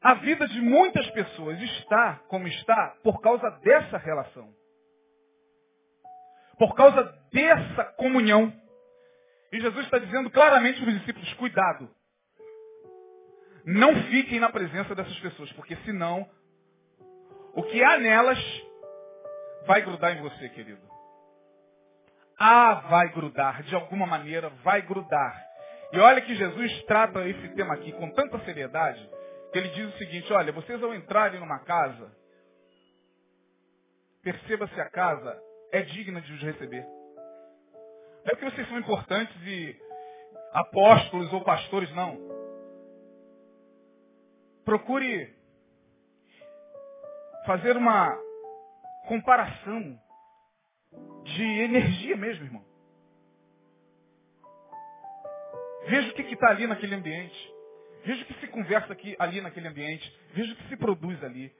[0.00, 4.54] a vida de muitas pessoas está como está por causa dessa relação.
[6.58, 8.52] Por causa dessa comunhão.
[9.52, 11.90] E Jesus está dizendo claramente para os discípulos, cuidado.
[13.64, 16.28] Não fiquem na presença dessas pessoas, porque senão
[17.52, 18.38] o que há nelas
[19.66, 20.80] vai grudar em você, querido.
[22.38, 25.44] Ah, vai grudar, de alguma maneira vai grudar.
[25.92, 29.08] E olha que Jesus trata esse tema aqui com tanta seriedade,
[29.52, 32.10] que ele diz o seguinte, olha, vocês ao entrarem numa casa,
[34.22, 35.40] perceba se a casa
[35.72, 36.82] é digna de os receber.
[36.82, 39.76] Não é porque vocês são importantes e
[40.52, 42.18] apóstolos ou pastores, não.
[44.64, 45.34] Procure
[47.46, 48.25] fazer uma
[49.06, 49.98] comparação
[51.24, 52.64] de energia mesmo, irmão.
[55.86, 57.54] Veja o que está ali naquele ambiente.
[58.04, 60.20] Veja o que se conversa aqui, ali naquele ambiente.
[60.34, 61.52] Veja o que se produz ali.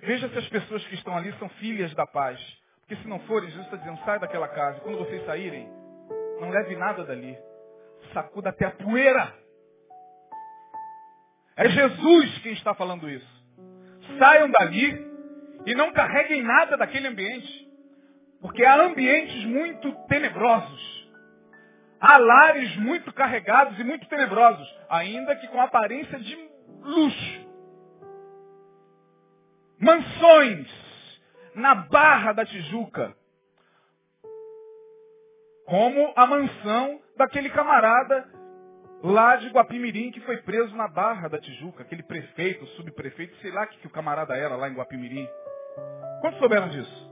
[0.00, 2.40] Veja se as pessoas que estão ali são filhas da paz.
[2.80, 4.80] Porque se não forem, Jesus está dizendo, sai daquela casa.
[4.80, 5.68] Quando vocês saírem,
[6.40, 7.36] não leve nada dali.
[8.12, 9.34] Sacuda até a poeira.
[11.56, 13.26] É Jesus quem está falando isso.
[14.18, 15.15] Saiam dali
[15.66, 17.66] e não carreguem nada daquele ambiente.
[18.40, 20.96] Porque há ambientes muito tenebrosos.
[22.00, 26.36] Há lares muito carregados e muito tenebrosos, ainda que com aparência de
[26.82, 27.46] luxo.
[29.80, 30.68] Mansões
[31.54, 33.14] na Barra da Tijuca.
[35.66, 38.28] Como a mansão daquele camarada
[39.02, 43.66] lá de Guapimirim que foi preso na Barra da Tijuca, aquele prefeito, subprefeito, sei lá
[43.66, 45.28] que, que o camarada era lá em Guapimirim.
[46.20, 47.06] Quantos souberam disso?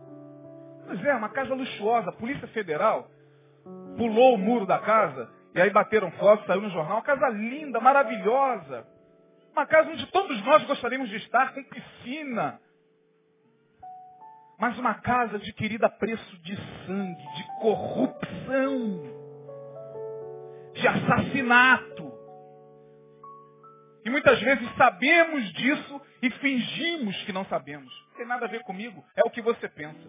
[0.86, 3.08] Pois é, uma casa luxuosa, a Polícia Federal
[3.96, 7.80] pulou o muro da casa e aí bateram foto, saiu no jornal, uma casa linda,
[7.80, 8.86] maravilhosa.
[9.52, 12.60] Uma casa onde todos nós gostaríamos de estar, com piscina.
[14.58, 19.14] Mas uma casa adquirida a preço de sangue, de corrupção
[20.74, 22.12] de assassinato.
[24.04, 28.03] E muitas vezes sabemos disso e fingimos que não sabemos.
[28.14, 30.08] Não tem nada a ver comigo, é o que você pensa.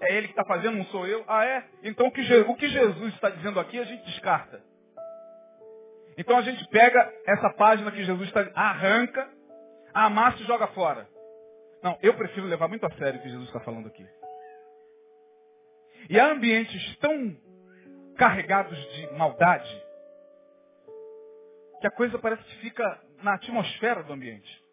[0.00, 1.24] É ele que está fazendo, não sou eu.
[1.28, 1.64] Ah, é?
[1.84, 4.60] Então o que, o que Jesus está dizendo aqui a gente descarta.
[6.18, 9.30] Então a gente pega essa página que Jesus está arranca,
[9.94, 11.08] amassa e joga fora.
[11.80, 14.04] Não, eu prefiro levar muito a sério o que Jesus está falando aqui.
[16.08, 17.36] E há ambientes tão
[18.16, 19.82] carregados de maldade,
[21.80, 24.69] que a coisa parece que fica na atmosfera do ambiente.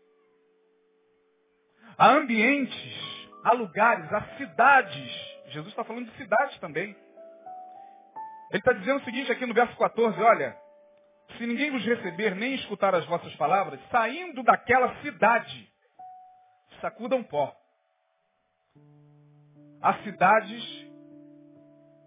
[1.97, 5.11] Há ambientes, há lugares, há cidades.
[5.47, 6.95] Jesus está falando de cidades também.
[8.51, 10.55] Ele está dizendo o seguinte aqui no verso 14, olha,
[11.37, 15.67] se ninguém vos receber nem escutar as vossas palavras, saindo daquela cidade,
[16.81, 17.53] sacudam pó.
[19.81, 20.63] Há cidades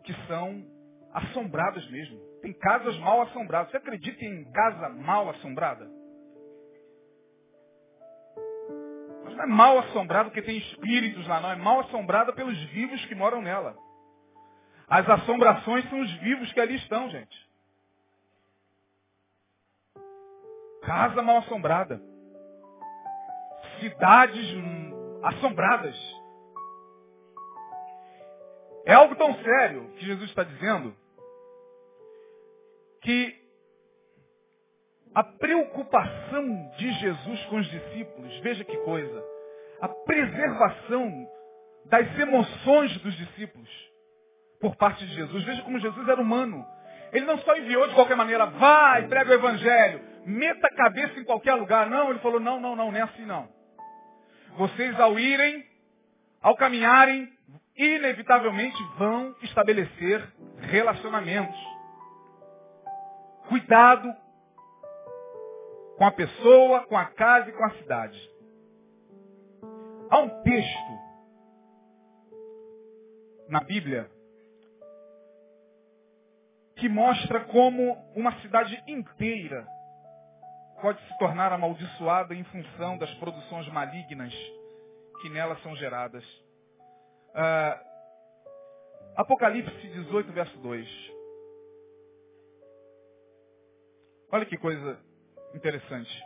[0.05, 0.64] que são
[1.12, 2.16] assombradas mesmo.
[2.42, 3.70] Tem casas mal assombradas.
[3.70, 5.99] Você acredita em casa mal assombrada?
[9.40, 11.53] Não é mal assombrada porque tem espíritos lá, não.
[11.53, 13.76] É mal assombrada pelos vivos que moram nela.
[14.88, 17.50] As assombrações são os vivos que ali estão, gente.
[20.83, 22.03] Casa mal assombrada.
[23.79, 25.96] Cidades hum, assombradas.
[28.85, 30.94] É algo tão sério que Jesus está dizendo
[33.03, 33.39] que
[35.14, 39.25] a preocupação de Jesus com os discípulos, veja que coisa,
[39.81, 41.27] a preservação
[41.87, 43.68] das emoções dos discípulos
[44.61, 45.42] por parte de Jesus.
[45.44, 46.64] Veja como Jesus era humano.
[47.12, 51.25] Ele não só enviou de qualquer maneira, vai, prega o evangelho, meta a cabeça em
[51.25, 51.88] qualquer lugar.
[51.88, 53.49] Não, ele falou, não, não, não, nem assim não.
[54.57, 55.64] Vocês ao irem,
[56.40, 57.29] ao caminharem,
[57.77, 60.23] inevitavelmente vão estabelecer
[60.61, 61.59] relacionamentos.
[63.49, 64.14] Cuidado
[66.00, 68.30] com a pessoa, com a casa e com a cidade.
[70.08, 70.98] Há um texto
[73.50, 74.10] na Bíblia
[76.76, 79.68] que mostra como uma cidade inteira
[80.80, 84.32] pode se tornar amaldiçoada em função das produções malignas
[85.20, 86.24] que nela são geradas.
[87.34, 87.90] Uh,
[89.16, 90.88] Apocalipse 18, verso 2.
[94.32, 95.09] Olha que coisa
[95.55, 96.24] interessante.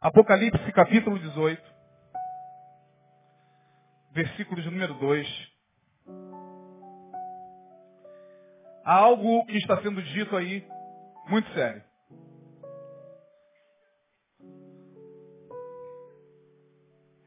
[0.00, 1.62] Apocalipse capítulo 18,
[4.12, 5.52] versículo de número 2.
[8.84, 10.66] Há algo que está sendo dito aí
[11.28, 11.84] muito sério.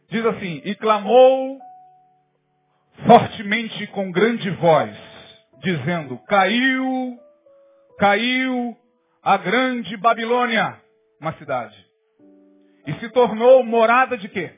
[0.10, 1.60] Diz assim, e clamou
[3.08, 4.96] fortemente com grande voz,
[5.60, 7.20] dizendo, caiu,
[7.98, 8.78] caiu
[9.22, 10.82] a grande Babilônia,
[11.20, 11.86] uma cidade.
[12.86, 14.54] E se tornou morada de quê?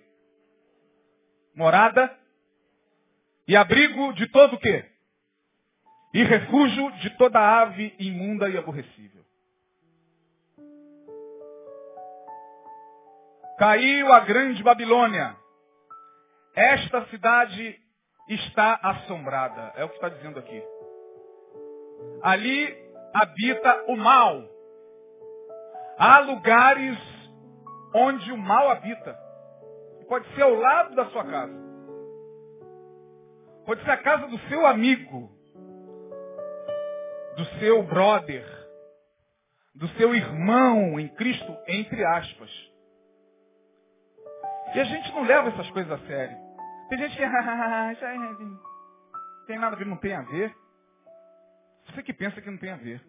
[1.56, 2.16] Morada
[3.48, 4.86] E abrigo de todo o quê?
[6.14, 9.24] E refúgio de toda ave imunda e aborrecível.
[13.58, 15.36] Caiu a grande Babilônia.
[16.54, 17.80] Esta cidade
[18.28, 19.72] está assombrada.
[19.76, 20.62] É o que está dizendo aqui.
[22.22, 22.76] Ali
[23.14, 24.44] habita o mal.
[25.98, 26.98] Há lugares
[27.94, 29.18] onde o mal habita.
[30.08, 31.68] Pode ser ao lado da sua casa.
[33.66, 35.30] Pode ser a casa do seu amigo,
[37.36, 38.46] do seu brother,
[39.76, 42.50] do seu irmão em Cristo, entre aspas.
[44.74, 46.38] E a gente não leva essas coisas a sério.
[46.90, 48.60] Tem gente que não
[49.46, 50.56] tem nada a ver, não tem a ver.
[51.98, 53.02] Você que pensa que não tem a ver.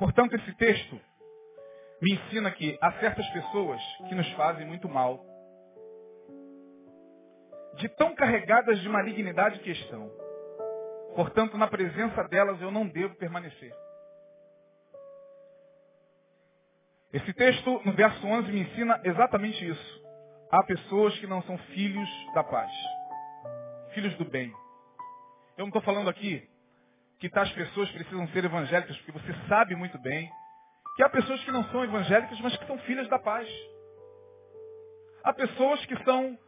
[0.00, 1.00] Portanto, esse texto
[2.02, 5.24] me ensina que há certas pessoas que nos fazem muito mal.
[7.76, 10.10] De tão carregadas de malignidade que estão.
[11.14, 13.72] Portanto, na presença delas eu não devo permanecer.
[17.12, 20.04] Esse texto, no verso 11, me ensina exatamente isso.
[20.50, 22.72] Há pessoas que não são filhos da paz.
[23.94, 24.52] Filhos do bem.
[25.56, 26.55] Eu não estou falando aqui
[27.18, 30.30] que tais pessoas precisam ser evangélicas, porque você sabe muito bem
[30.96, 33.48] que há pessoas que não são evangélicas, mas que são filhas da paz.
[35.24, 36.38] Há pessoas que são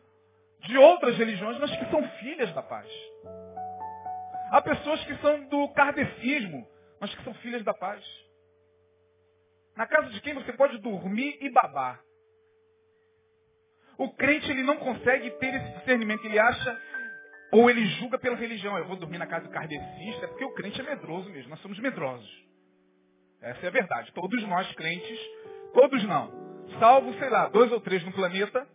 [0.60, 2.88] de outras religiões, mas que são filhas da paz.
[4.50, 6.66] Há pessoas que são do kardecismo,
[7.00, 8.02] mas que são filhas da paz.
[9.76, 12.00] Na casa de quem você pode dormir e babar.
[13.98, 16.24] O crente ele não consegue ter esse discernimento.
[16.24, 16.80] Ele acha
[17.52, 18.76] ou ele julga pela religião.
[18.76, 21.50] Eu vou dormir na casa do kardecista, é porque o crente é medroso mesmo.
[21.50, 22.28] Nós somos medrosos.
[23.40, 24.12] Essa é a verdade.
[24.12, 25.18] Todos nós crentes,
[25.72, 26.30] todos não.
[26.78, 28.66] Salvo, sei lá, dois ou três no planeta,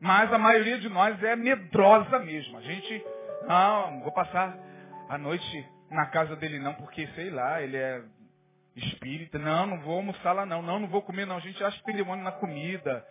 [0.00, 2.58] mas a maioria de nós é medrosa mesmo.
[2.58, 3.04] A gente,
[3.46, 4.58] não, vou passar
[5.08, 8.02] a noite na casa dele não, porque, sei lá, ele é
[8.76, 9.38] espírita.
[9.38, 10.62] Não, não vou almoçar lá não.
[10.62, 11.36] Não, não vou comer não.
[11.36, 13.04] A gente acha demônio na comida.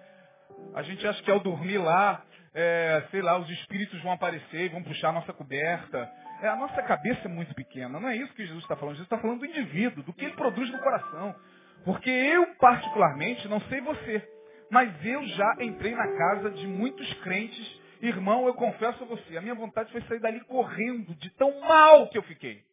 [0.73, 2.23] A gente acha que ao dormir lá,
[2.53, 6.09] é, sei lá, os espíritos vão aparecer e vão puxar a nossa coberta.
[6.41, 7.99] É, a nossa cabeça é muito pequena.
[7.99, 8.95] Não é isso que Jesus está falando.
[8.95, 11.35] Jesus está falando do indivíduo, do que ele produz no coração.
[11.83, 14.29] Porque eu, particularmente, não sei você,
[14.69, 17.81] mas eu já entrei na casa de muitos crentes.
[18.01, 22.09] Irmão, eu confesso a você, a minha vontade foi sair dali correndo de tão mal
[22.09, 22.63] que eu fiquei.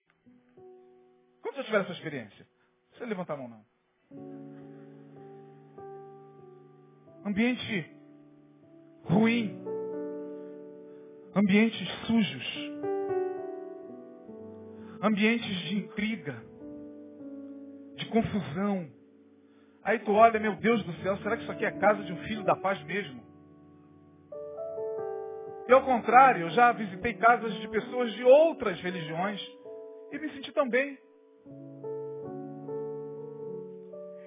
[1.41, 2.47] Quando você tiver essa experiência?
[2.93, 3.65] Você levantar a mão, não.
[7.25, 8.00] Ambiente
[9.05, 9.59] ruim.
[11.35, 12.71] Ambientes sujos.
[15.03, 16.43] Ambientes de intriga.
[17.97, 18.89] De confusão.
[19.83, 22.19] Aí tu olha, meu Deus do céu, será que isso aqui é casa de um
[22.25, 23.23] filho da paz mesmo?
[25.69, 29.41] E ao contrário, eu já visitei casas de pessoas de outras religiões
[30.13, 30.99] e me senti tão bem.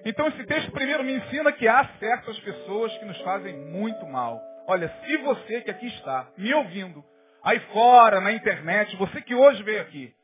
[0.06, 4.40] Então esse texto primeiro me ensina que há certas pessoas que nos fazem muito mal.
[4.66, 7.04] Olha, se você que aqui está, me ouvindo,
[7.42, 10.14] aí fora, na internet, você que hoje veio aqui,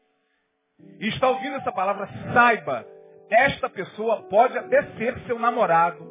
[0.99, 2.87] e está ouvindo essa palavra, saiba,
[3.31, 6.09] esta pessoa pode até ser seu namorado,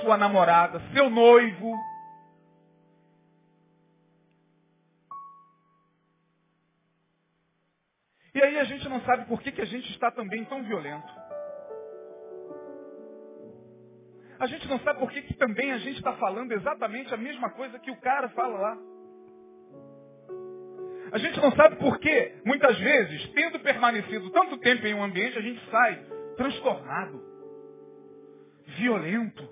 [0.00, 1.74] sua namorada, seu noivo.
[8.34, 11.12] E aí a gente não sabe por que, que a gente está também tão violento.
[14.38, 17.50] A gente não sabe por que, que também a gente está falando exatamente a mesma
[17.50, 18.78] coisa que o cara fala lá.
[21.10, 25.38] A gente não sabe por que, muitas vezes, tendo permanecido tanto tempo em um ambiente,
[25.38, 26.04] a gente sai
[26.36, 27.20] transtornado,
[28.76, 29.48] violento.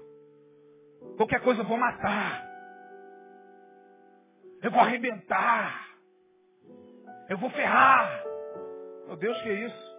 [1.16, 2.47] Qualquer coisa eu vou matar.
[4.62, 5.89] Eu vou arrebentar.
[7.28, 8.22] Eu vou ferrar.
[9.07, 9.97] Meu Deus, que é isso?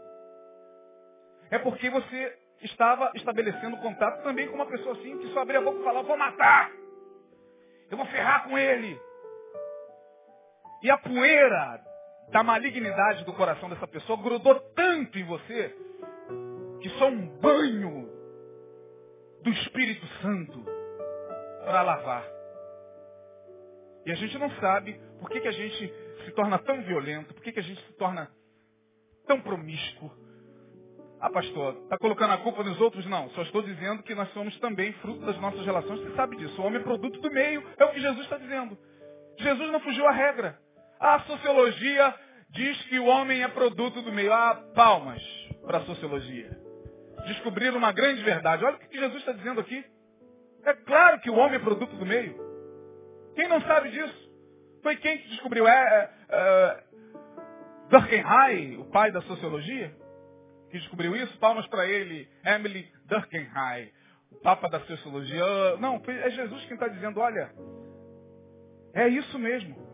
[1.50, 5.64] É porque você estava estabelecendo contato também com uma pessoa assim, que só abria a
[5.64, 6.72] boca e falava, vou matar.
[7.90, 9.00] Eu vou ferrar com ele.
[10.84, 11.82] E a poeira
[12.30, 15.76] da malignidade do coração dessa pessoa grudou tanto em você
[16.82, 18.10] que só um banho
[19.42, 20.64] do Espírito Santo
[21.64, 22.26] para lavar.
[24.06, 25.94] E a gente não sabe por que, que a gente
[26.26, 28.30] se torna tão violento, por que, que a gente se torna
[29.26, 30.12] tão promíscuo,
[31.20, 33.06] ah, pastor, está colocando a culpa nos outros?
[33.08, 36.00] Não, só estou dizendo que nós somos também fruto das nossas relações.
[36.02, 36.62] Você sabe disso.
[36.62, 38.78] O homem é produto do meio, é o que Jesus está dizendo.
[39.38, 40.60] Jesus não fugiu à regra.
[41.00, 42.14] A sociologia
[42.52, 44.32] diz que o homem é produto do meio.
[44.32, 45.22] Ah, palmas
[45.66, 46.56] para a sociologia.
[47.26, 48.64] Descobriram uma grande verdade.
[48.64, 49.84] Olha o que Jesus está dizendo aqui.
[50.64, 52.36] É claro que o homem é produto do meio.
[53.36, 54.32] Quem não sabe disso?
[54.84, 55.68] Foi quem que descobriu?
[55.68, 56.84] É, é, é
[57.90, 59.96] Durkheim, o pai da sociologia,
[60.70, 61.38] que descobriu isso.
[61.40, 63.48] Palmas para ele, Emily Durkheim,
[64.32, 65.78] o papa da sociologia.
[65.80, 67.52] Não, é Jesus quem está dizendo, olha,
[68.94, 69.88] é isso mesmo.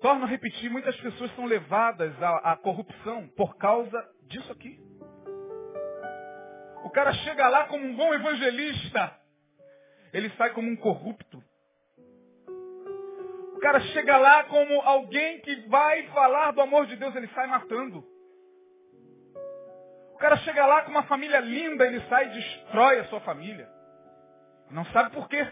[0.00, 4.80] Torno a repetir, muitas pessoas são levadas à, à corrupção por causa disso aqui.
[6.84, 9.14] O cara chega lá como um bom evangelista,
[10.12, 11.42] ele sai como um corrupto.
[13.60, 18.02] Cara chega lá como alguém que vai falar do amor de Deus, ele sai matando.
[20.14, 23.68] O cara chega lá com uma família linda, ele sai e destrói a sua família.
[24.70, 25.46] Não sabe por quê.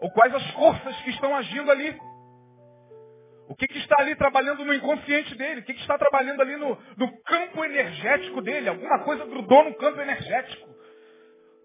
[0.00, 1.98] Ou quais as forças que estão agindo ali.
[3.48, 5.60] O que, que, está ali trabalhando no inconsciente dele?
[5.60, 8.68] O que, que está trabalhando ali no, no, campo energético dele?
[8.68, 10.68] Alguma coisa grudou no campo energético.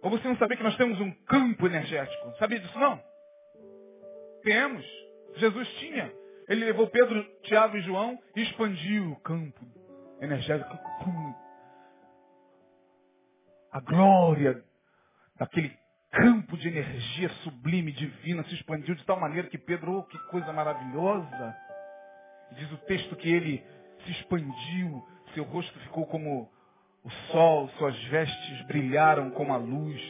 [0.01, 2.35] Ou você não sabia que nós temos um campo energético?
[2.37, 3.01] Sabia disso não?
[4.43, 5.06] Temos.
[5.37, 6.11] Jesus tinha.
[6.47, 9.65] Ele levou Pedro, Tiago e João e expandiu o campo
[10.21, 10.77] energético.
[13.71, 14.63] A glória
[15.37, 15.71] daquele
[16.11, 20.51] campo de energia sublime, divina, se expandiu de tal maneira que Pedro, oh, que coisa
[20.53, 21.55] maravilhosa.
[22.53, 23.63] Diz o texto que ele
[24.05, 26.49] se expandiu, seu rosto ficou como
[27.03, 30.01] o sol, suas vestes brilharam como a luz,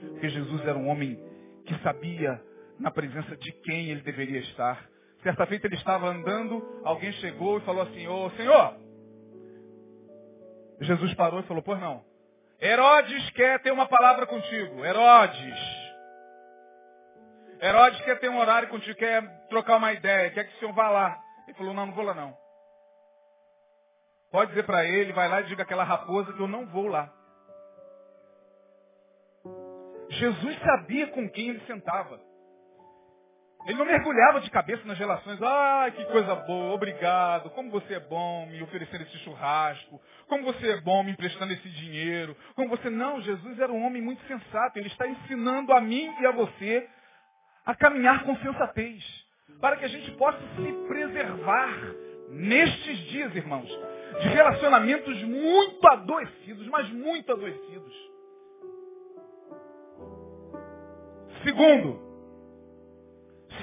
[0.00, 1.18] porque Jesus era um homem
[1.64, 2.42] que sabia
[2.78, 4.88] na presença de quem ele deveria estar.
[5.22, 8.76] Certa feita ele estava andando, alguém chegou e falou assim, ô Senhor!
[10.80, 12.04] Jesus parou e falou, pois não.
[12.60, 14.84] Herodes quer ter uma palavra contigo.
[14.84, 15.58] Herodes.
[17.60, 20.90] Herodes quer ter um horário contigo, quer trocar uma ideia, quer que o senhor vá
[20.90, 21.18] lá.
[21.46, 22.36] Ele falou, não, não vou lá não.
[24.30, 27.12] Pode dizer para ele, vai lá e diga aquela raposa que eu não vou lá.
[30.10, 32.20] Jesus sabia com quem ele sentava.
[33.66, 35.40] Ele não mergulhava de cabeça nas relações.
[35.42, 37.48] Ai, que coisa boa, obrigado.
[37.50, 40.00] Como você é bom me oferecendo esse churrasco.
[40.28, 42.36] Como você é bom me emprestando esse dinheiro.
[42.54, 42.90] Como você.
[42.90, 44.78] Não, Jesus era um homem muito sensato.
[44.78, 46.86] Ele está ensinando a mim e a você
[47.64, 49.02] a caminhar com sensatez
[49.60, 51.94] para que a gente possa se preservar
[52.28, 53.68] nestes dias, irmãos,
[54.20, 57.94] de relacionamentos muito adoecidos, mas muito adoecidos.
[61.42, 62.13] Segundo,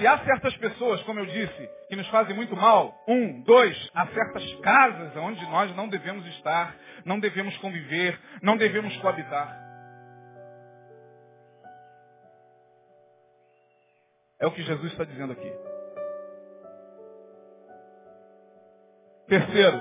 [0.02, 4.04] se há certas pessoas, como eu disse, que nos fazem muito mal, um, dois, há
[4.08, 9.56] certas casas onde nós não devemos estar, não devemos conviver, não devemos coabitar.
[14.40, 15.52] É o que Jesus está dizendo aqui.
[19.28, 19.80] Terceiro,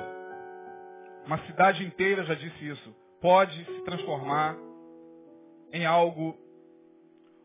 [1.26, 4.56] uma cidade inteira, já disse isso, pode se transformar
[5.74, 6.38] em algo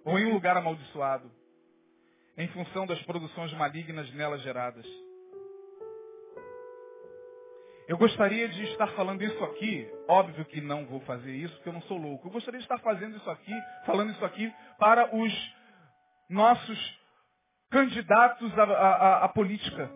[0.04, 1.30] ou em um lugar amaldiçoado,
[2.36, 4.86] em função das produções malignas nela geradas.
[7.88, 11.72] Eu gostaria de estar falando isso aqui, óbvio que não vou fazer isso, porque eu
[11.72, 12.26] não sou louco.
[12.26, 13.52] Eu gostaria de estar fazendo isso aqui,
[13.84, 15.32] falando isso aqui para os
[16.28, 16.98] nossos
[17.70, 19.88] candidatos à, à, à política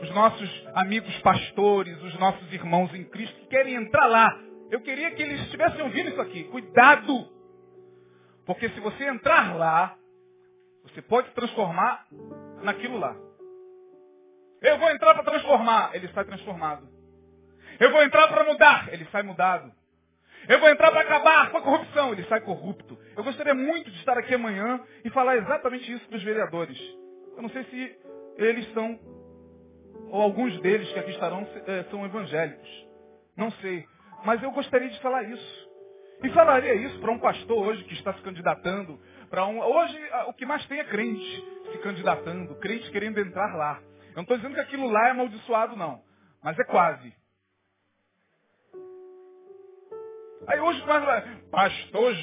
[0.00, 4.38] os nossos amigos pastores, os nossos irmãos em Cristo que querem entrar lá.
[4.70, 6.44] Eu queria que eles estivessem ouvindo isso aqui.
[6.44, 7.28] Cuidado!
[8.44, 9.96] Porque se você entrar lá,
[10.90, 12.06] você pode transformar
[12.62, 13.16] naquilo lá.
[14.62, 16.88] Eu vou entrar para transformar, ele sai transformado.
[17.78, 19.72] Eu vou entrar para mudar, ele sai mudado.
[20.48, 22.98] Eu vou entrar para acabar com a corrupção, ele sai corrupto.
[23.16, 26.78] Eu gostaria muito de estar aqui amanhã e falar exatamente isso para os vereadores.
[27.36, 27.98] Eu não sei se
[28.36, 28.98] eles são
[30.08, 32.86] ou alguns deles que aqui estarão é, são evangélicos.
[33.36, 33.86] Não sei.
[34.24, 35.66] Mas eu gostaria de falar isso.
[36.22, 38.98] E falaria isso para um pastor hoje que está se candidatando.
[39.26, 43.80] Para um Hoje o que mais tem é crente se candidatando, crente querendo entrar lá.
[44.10, 46.02] Eu não estou dizendo que aquilo lá é amaldiçoado, não.
[46.42, 47.14] Mas é quase.
[50.46, 50.82] Aí hoje,
[51.50, 52.14] pastor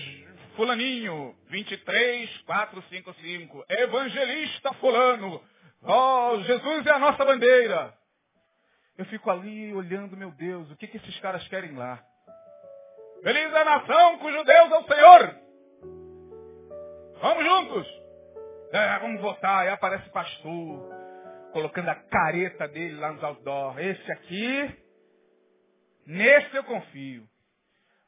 [0.56, 5.41] fulaninho, 23455, evangelista fulano,
[5.86, 7.93] Oh, Jesus é a nossa bandeira.
[8.97, 12.01] Eu fico ali olhando, meu Deus, o que, que esses caras querem lá?
[13.22, 15.42] Feliz é a nação cujo Deus é o Senhor.
[17.24, 17.88] Vamos juntos.
[18.74, 19.59] É, vamos votar.
[19.59, 20.89] Aí aparece pastor,
[21.53, 23.78] colocando a careta dele lá nos outdoors.
[23.78, 24.78] Esse aqui,
[26.05, 27.26] nesse eu confio.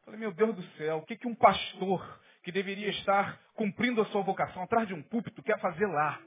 [0.04, 4.06] Falei, meu Deus do céu, o que, que um pastor que deveria estar cumprindo a
[4.08, 6.20] sua vocação atrás de um púlpito quer fazer lá?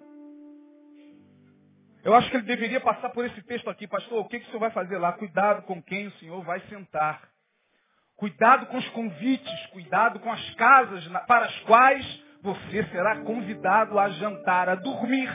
[2.03, 4.21] Eu acho que ele deveria passar por esse texto aqui, pastor.
[4.21, 5.13] O que, que o senhor vai fazer lá?
[5.13, 7.29] Cuidado com quem o senhor vai sentar.
[8.17, 14.09] Cuidado com os convites, cuidado com as casas para as quais você será convidado a
[14.11, 15.29] jantar, a dormir.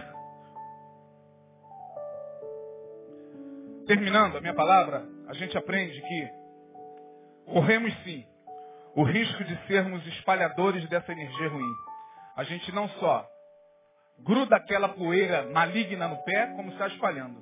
[3.86, 6.30] Terminando a minha palavra, a gente aprende que
[7.46, 8.26] corremos sim
[8.96, 11.74] o risco de sermos espalhadores dessa energia ruim.
[12.36, 13.28] A gente não só
[14.20, 17.42] gruda aquela poeira maligna no pé, como está espalhando.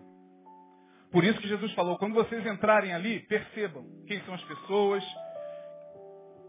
[1.11, 5.03] Por isso que Jesus falou, quando vocês entrarem ali, percebam quem são as pessoas,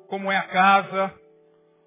[0.09, 1.13] como é a casa,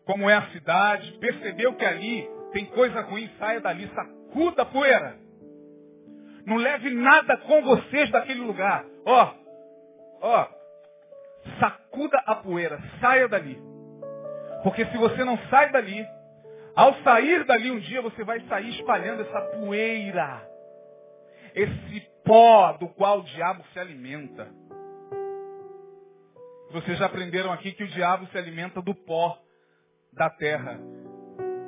[0.06, 1.12] como é a cidade.
[1.20, 5.18] Percebeu que ali tem coisa ruim, saia dali, sacuda a poeira.
[6.46, 8.86] Não leve nada com vocês daquele lugar.
[9.06, 9.34] Ó,
[10.22, 10.48] ó,
[11.60, 13.60] sacuda a poeira, saia dali.
[14.64, 16.06] Porque se você não sai dali,
[16.76, 20.48] ao sair dali um dia você vai sair espalhando essa poeira.
[21.54, 24.48] Esse pó do qual o diabo se alimenta.
[26.72, 29.38] Vocês já aprenderam aqui que o diabo se alimenta do pó
[30.16, 30.80] da terra.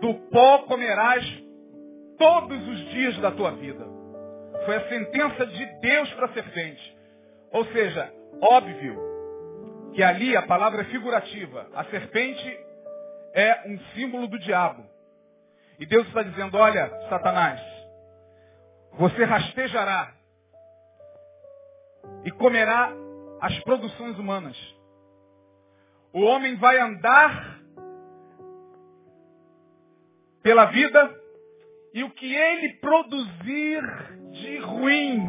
[0.01, 1.25] Do pó comerás
[2.17, 3.85] todos os dias da tua vida.
[4.65, 6.97] Foi a sentença de Deus para a serpente.
[7.51, 8.99] Ou seja, óbvio
[9.93, 11.67] que ali a palavra é figurativa.
[11.73, 12.59] A serpente
[13.33, 14.83] é um símbolo do diabo.
[15.79, 17.61] E Deus está dizendo, olha, Satanás,
[18.93, 20.11] você rastejará
[22.25, 22.91] e comerá
[23.39, 24.57] as produções humanas.
[26.11, 27.56] O homem vai andar
[30.47, 31.13] pela vida
[31.93, 33.81] e o que ele produzir
[34.31, 35.19] de ruim,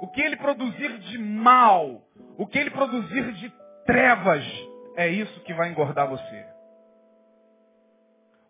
[0.00, 2.02] o que ele produzir de mal,
[2.36, 3.52] o que ele produzir de
[3.86, 4.44] trevas,
[4.96, 6.44] é isso que vai engordar você.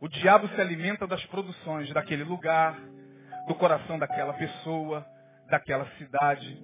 [0.00, 2.74] O diabo se alimenta das produções daquele lugar,
[3.46, 5.04] do coração daquela pessoa,
[5.50, 6.58] daquela cidade.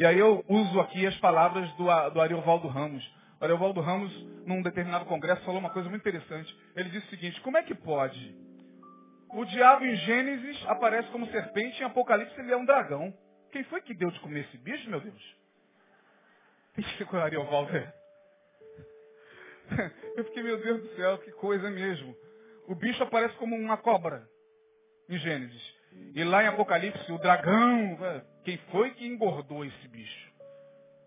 [0.00, 3.08] E aí eu uso aqui as palavras do, do Ariovaldo Ramos.
[3.42, 4.12] O Ariovaldo Ramos,
[4.46, 6.56] num determinado congresso, falou uma coisa muito interessante.
[6.76, 8.36] Ele disse o seguinte, como é que pode?
[9.30, 13.12] O diabo em Gênesis aparece como serpente, em Apocalipse ele é um dragão.
[13.50, 15.36] Quem foi que deu de comer esse bicho, meu Deus?
[16.78, 17.72] Isso que o Ariovaldo.
[20.14, 22.14] Eu fiquei, meu Deus do céu, que coisa mesmo.
[22.68, 24.24] O bicho aparece como uma cobra
[25.08, 25.74] em Gênesis.
[26.14, 27.98] E lá em Apocalipse, o dragão,
[28.44, 30.32] quem foi que engordou esse bicho?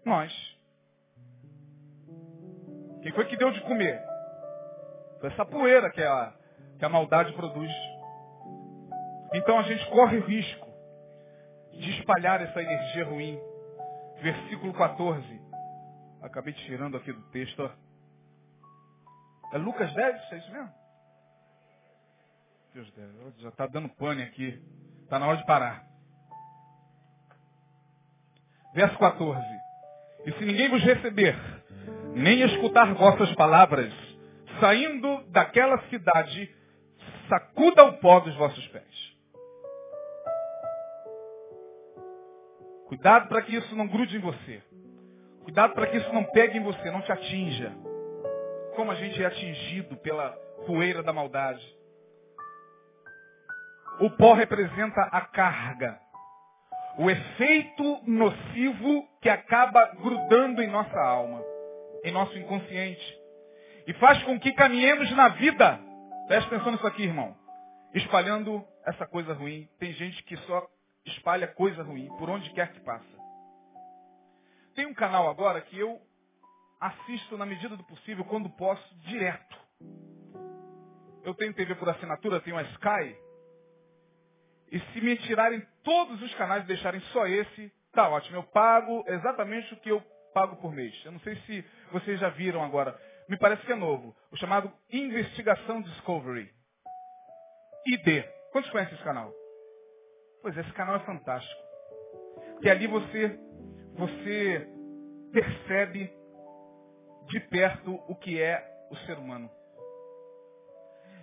[0.03, 0.54] Nós.
[3.05, 4.03] Quem foi que deu de comer?
[5.19, 6.33] Foi essa poeira que a,
[6.79, 7.71] que a maldade produz.
[9.31, 10.67] Então a gente corre o risco
[11.73, 13.39] de espalhar essa energia ruim.
[14.23, 15.39] Versículo 14.
[16.23, 17.59] Acabei tirando aqui do texto.
[17.59, 17.69] Ó.
[19.53, 20.31] É Lucas 10?
[20.31, 20.73] É isso mesmo?
[22.73, 24.59] Deus Deus, já está dando pane aqui.
[25.03, 25.85] Está na hora de parar.
[28.73, 29.45] Verso 14.
[30.25, 31.35] E se ninguém vos receber,
[32.15, 33.93] nem escutar vossas palavras,
[34.59, 36.49] saindo daquela cidade,
[37.29, 39.15] sacuda o pó dos vossos pés.
[42.87, 44.63] Cuidado para que isso não grude em você.
[45.43, 47.71] Cuidado para que isso não pegue em você, não te atinja
[48.75, 50.31] como a gente é atingido pela
[50.67, 51.65] poeira da maldade.
[53.99, 55.97] O pó representa a carga,
[56.97, 61.41] o efeito nocivo que acaba grudando em nossa alma,
[62.05, 63.19] em nosso inconsciente,
[63.87, 65.79] e faz com que caminhemos na vida.
[66.27, 67.35] Presta atenção nisso aqui, irmão.
[67.93, 69.67] Espalhando essa coisa ruim.
[69.79, 70.67] Tem gente que só
[71.05, 73.05] espalha coisa ruim por onde quer que passa.
[74.75, 75.99] Tem um canal agora que eu
[76.79, 79.57] assisto na medida do possível, quando posso, direto.
[81.23, 83.15] Eu tenho TV por assinatura, tenho a Sky.
[84.71, 88.37] E se me tirarem todos os canais e deixarem só esse, tá ótimo.
[88.37, 90.03] Eu pago exatamente o que eu
[90.35, 90.93] pago por mês.
[91.05, 92.99] Eu não sei se vocês já viram agora.
[93.29, 94.13] Me parece que é novo.
[94.29, 96.51] O chamado Investigação Discovery.
[97.87, 98.25] ID.
[98.51, 99.33] Quantos conhecem esse canal?
[100.41, 101.61] Pois esse canal é fantástico.
[102.61, 103.39] Que ali você,
[103.93, 104.67] você
[105.31, 106.11] percebe
[107.29, 108.61] de perto o que é
[108.91, 109.49] o ser humano.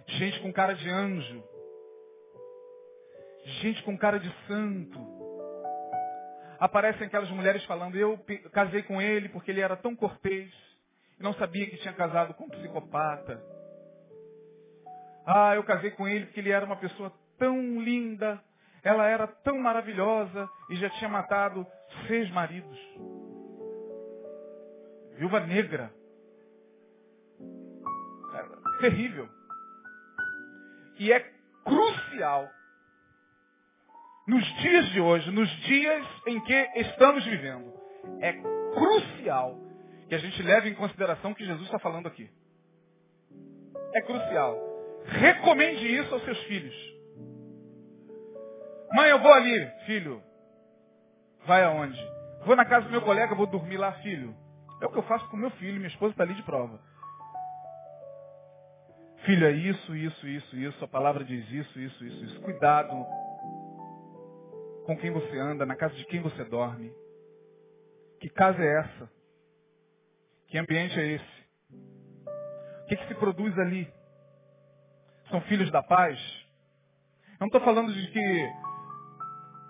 [0.07, 1.45] Gente com cara de anjo.
[3.61, 5.12] Gente com cara de santo.
[6.63, 8.17] Aparecem aquelas mulheres falando, eu
[8.53, 10.53] casei com ele porque ele era tão cortês
[11.19, 13.41] não sabia que tinha casado com um psicopata.
[15.25, 18.43] Ah, eu casei com ele porque ele era uma pessoa tão linda,
[18.83, 21.65] ela era tão maravilhosa e já tinha matado
[22.09, 22.79] seis maridos
[25.17, 25.93] viúva negra.
[28.35, 29.29] É terrível.
[30.99, 31.21] E é
[31.65, 32.49] crucial
[34.27, 37.73] nos dias de hoje, nos dias em que estamos vivendo,
[38.20, 39.59] é crucial
[40.09, 42.31] que a gente leve em consideração o que Jesus está falando aqui.
[43.95, 44.57] É crucial.
[45.07, 46.75] Recomende isso aos seus filhos.
[48.93, 49.66] Mãe, eu vou ali.
[49.87, 50.23] Filho,
[51.47, 51.99] vai aonde?
[52.45, 54.35] Vou na casa do meu colega, vou dormir lá, filho.
[54.81, 56.79] É o que eu faço com meu filho, minha esposa está ali de prova.
[59.25, 60.85] Filho, é isso, isso, isso, isso.
[60.85, 62.41] A palavra diz isso, isso, isso, isso.
[62.41, 62.93] Cuidado
[64.85, 66.93] com quem você anda, na casa de quem você dorme.
[68.20, 69.11] Que casa é essa?
[70.49, 71.43] Que ambiente é esse?
[72.83, 73.93] O que, que se produz ali?
[75.30, 76.18] São filhos da paz?
[77.33, 78.53] Eu não estou falando de que.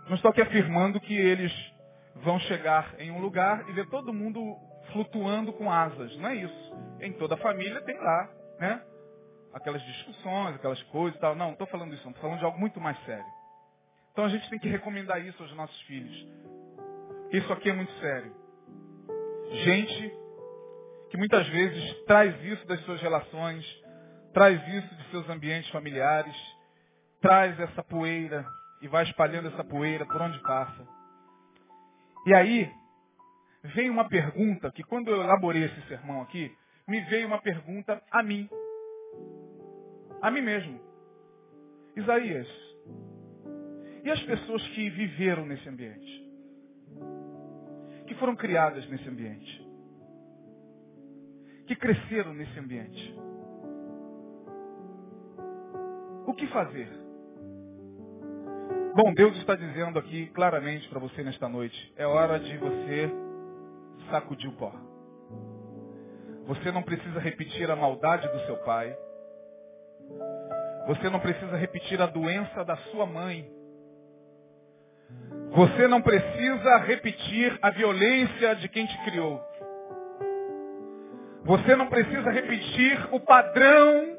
[0.08, 1.52] Não estou aqui afirmando que eles
[2.16, 4.56] vão chegar em um lugar e ver todo mundo
[4.92, 6.16] flutuando com asas.
[6.18, 6.72] Não é isso.
[7.00, 8.82] Em toda família tem lá, né?
[9.54, 11.34] Aquelas discussões, aquelas coisas e tal.
[11.34, 13.41] Não, não estou falando isso, estou falando de algo muito mais sério.
[14.12, 16.26] Então a gente tem que recomendar isso aos nossos filhos.
[17.32, 18.34] Isso aqui é muito sério.
[19.64, 20.12] Gente
[21.10, 23.64] que muitas vezes traz isso das suas relações,
[24.32, 26.34] traz isso de seus ambientes familiares,
[27.20, 28.46] traz essa poeira
[28.82, 30.86] e vai espalhando essa poeira por onde passa.
[32.26, 32.70] E aí,
[33.74, 36.54] vem uma pergunta que quando eu elaborei esse sermão aqui,
[36.86, 38.48] me veio uma pergunta a mim.
[40.20, 40.80] A mim mesmo.
[41.96, 42.48] Isaías,
[44.02, 46.22] e as pessoas que viveram nesse ambiente?
[48.06, 49.66] Que foram criadas nesse ambiente?
[51.66, 53.14] Que cresceram nesse ambiente?
[56.26, 56.88] O que fazer?
[58.94, 63.10] Bom, Deus está dizendo aqui claramente para você nesta noite, é hora de você
[64.10, 64.72] sacudir o pó.
[66.46, 68.94] Você não precisa repetir a maldade do seu pai.
[70.88, 73.48] Você não precisa repetir a doença da sua mãe.
[75.52, 79.40] Você não precisa repetir a violência de quem te criou.
[81.44, 84.16] Você não precisa repetir o padrão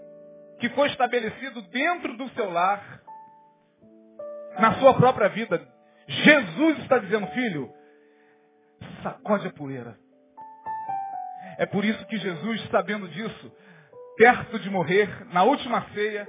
[0.59, 3.01] que foi estabelecido dentro do seu lar
[4.59, 5.61] na sua própria vida.
[6.07, 7.73] Jesus está dizendo, filho,
[9.01, 9.97] sacode a poeira.
[11.57, 13.51] É por isso que Jesus, sabendo disso,
[14.17, 16.27] perto de morrer, na última ceia,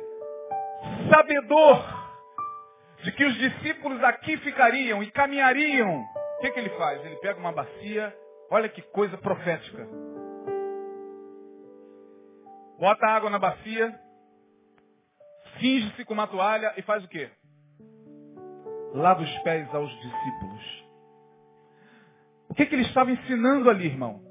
[1.11, 2.04] sabedor
[3.05, 7.05] de que os discípulos aqui ficariam e caminhariam, o que, que ele faz?
[7.05, 8.13] Ele pega uma bacia,
[8.51, 9.87] olha que coisa profética.
[12.79, 13.95] Bota água na bacia,
[15.61, 17.31] finge-se com uma toalha e faz o quê?
[18.95, 20.85] lava os pés aos discípulos.
[22.49, 24.23] O que, que ele estava ensinando ali, irmão?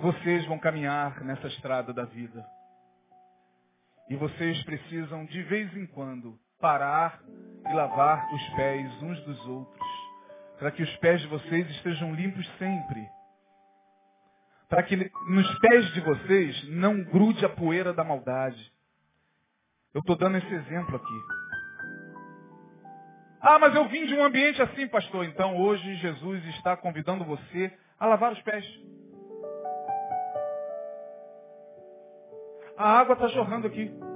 [0.00, 2.44] Vocês vão caminhar nessa estrada da vida.
[4.10, 7.20] E vocês precisam, de vez em quando, parar
[7.68, 9.88] e lavar os pés uns dos outros.
[10.58, 13.08] Para que os pés de vocês estejam limpos sempre.
[14.68, 18.72] Para que nos pés de vocês não grude a poeira da maldade.
[19.94, 21.20] Eu estou dando esse exemplo aqui.
[23.40, 25.24] Ah, mas eu vim de um ambiente assim, pastor.
[25.24, 28.64] Então hoje Jesus está convidando você a lavar os pés.
[32.76, 34.07] A água está jorrando aqui.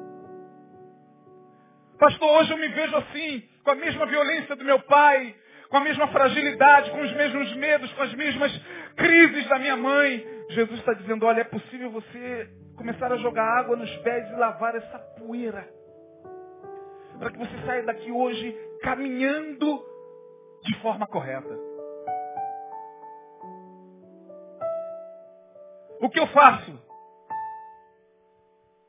[2.03, 5.37] Pastor, hoje eu me vejo assim, com a mesma violência do meu pai,
[5.69, 8.51] com a mesma fragilidade, com os mesmos medos, com as mesmas
[8.97, 10.27] crises da minha mãe.
[10.49, 14.75] Jesus está dizendo, olha, é possível você começar a jogar água nos pés e lavar
[14.75, 15.65] essa poeira.
[17.21, 19.81] Para que você saia daqui hoje caminhando
[20.65, 21.57] de forma correta.
[26.01, 26.83] O que eu faço?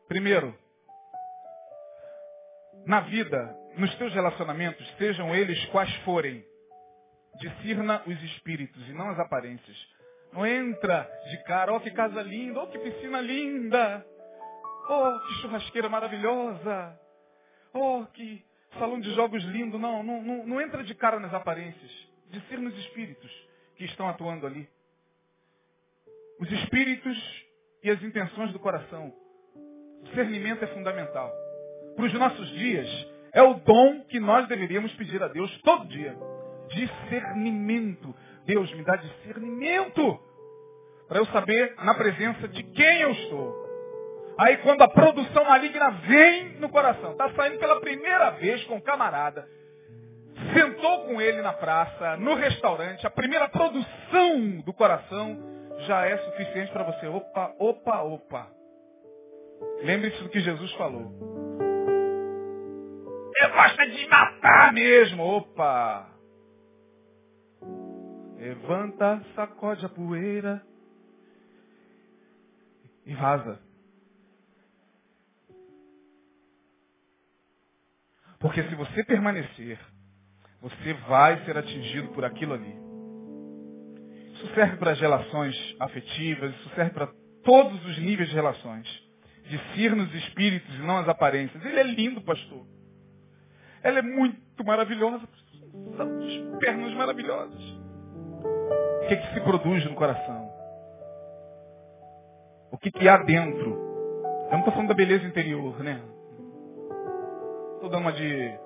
[0.08, 0.63] Primeiro,
[2.86, 6.44] na vida, nos teus relacionamentos, sejam eles quais forem,
[7.40, 9.78] discirna os espíritos e não as aparências.
[10.32, 14.06] Não entra de cara, ó oh, que casa linda, ó oh, que piscina linda,
[14.90, 17.00] oh que churrasqueira maravilhosa,
[17.74, 18.44] oh que
[18.78, 19.78] salão de jogos lindo.
[19.78, 21.92] Não, não, não, não entra de cara nas aparências.
[22.30, 23.32] Discirna os espíritos
[23.76, 24.68] que estão atuando ali.
[26.40, 27.46] Os espíritos
[27.84, 29.14] e as intenções do coração.
[30.02, 31.32] O discernimento é fundamental.
[31.96, 36.16] Para os nossos dias, é o dom que nós deveríamos pedir a Deus todo dia.
[36.70, 38.14] Discernimento.
[38.46, 40.20] Deus me dá discernimento
[41.08, 43.64] para eu saber na presença de quem eu estou.
[44.38, 48.82] Aí quando a produção maligna vem no coração, está saindo pela primeira vez com o
[48.82, 49.48] camarada,
[50.54, 55.38] sentou com ele na praça, no restaurante, a primeira produção do coração
[55.86, 57.08] já é suficiente para você.
[57.08, 58.48] Opa, opa, opa.
[59.84, 61.63] Lembre-se do que Jesus falou.
[63.44, 65.22] Eu gosto de matar mesmo.
[65.22, 66.10] Opa.
[68.38, 70.66] Levanta, sacode a poeira
[73.06, 73.60] e vaza.
[78.40, 79.78] Porque se você permanecer,
[80.62, 82.74] você vai ser atingido por aquilo ali.
[84.36, 87.08] Isso serve para as relações afetivas, isso serve para
[87.44, 88.88] todos os níveis de relações.
[89.50, 91.64] Discirna os espíritos e não as aparências.
[91.66, 92.66] Ele é lindo, pastor.
[93.84, 95.28] Ela é muito maravilhosa.
[95.98, 97.62] São pernas maravilhosas.
[99.04, 100.50] O que, é que se produz no coração?
[102.72, 103.72] O que, que há dentro?
[104.46, 106.02] Eu não estou falando da beleza interior, né?
[107.76, 108.58] Estou dando uma de.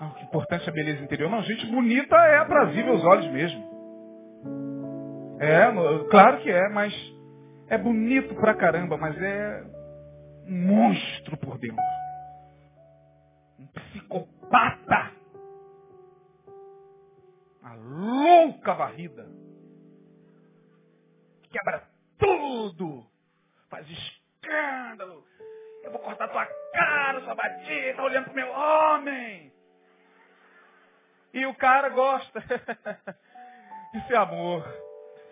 [0.00, 1.30] Ah, que importante é a beleza interior.
[1.30, 3.74] Não, gente bonita é aprazível aos olhos mesmo.
[5.38, 5.70] É,
[6.10, 6.92] claro que é, mas
[7.68, 9.62] é bonito pra caramba, mas é
[10.48, 11.76] um monstro por dentro.
[13.74, 15.12] Psicopata.
[17.60, 19.26] Uma louca varrida.
[21.50, 23.06] Quebra tudo.
[23.68, 25.24] Faz escândalo.
[25.82, 29.52] Eu vou cortar tua cara, sua batida, tá olhando pro meu homem.
[31.32, 32.40] E o cara gosta.
[33.94, 34.64] Isso é amor.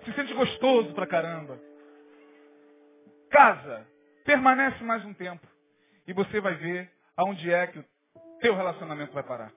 [0.05, 1.59] Se sente gostoso pra caramba.
[3.31, 3.87] Casa.
[4.25, 5.47] Permanece mais um tempo.
[6.07, 7.85] E você vai ver aonde é que o
[8.43, 9.53] teu relacionamento vai parar.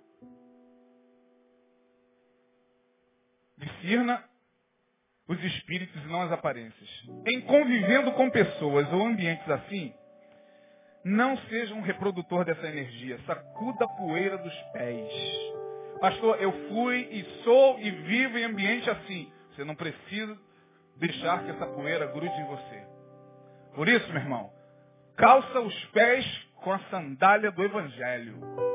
[3.57, 4.23] Discirna
[5.27, 6.89] os espíritos e não as aparências.
[7.25, 9.93] Em convivendo com pessoas ou ambientes assim,
[11.03, 13.19] não seja um reprodutor dessa energia.
[13.25, 15.11] Sacuda a poeira dos pés.
[15.99, 19.31] Pastor, eu fui e sou e vivo em ambiente assim.
[19.51, 20.37] Você não precisa
[20.97, 22.87] deixar que essa poeira grude em você.
[23.73, 24.51] Por isso, meu irmão,
[25.15, 26.25] calça os pés
[26.55, 28.74] com a sandália do Evangelho.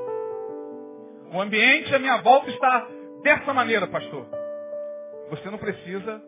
[1.33, 2.89] O ambiente à minha volta está
[3.23, 4.27] dessa maneira, pastor.
[5.31, 6.21] Você não precisa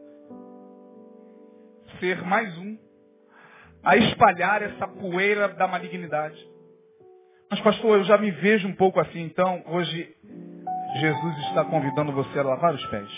[1.99, 2.79] ser mais um
[3.83, 6.39] a espalhar essa poeira da malignidade.
[7.51, 10.17] Mas, pastor, eu já me vejo um pouco assim, então hoje
[11.01, 13.11] Jesus está convidando você a lavar os pés.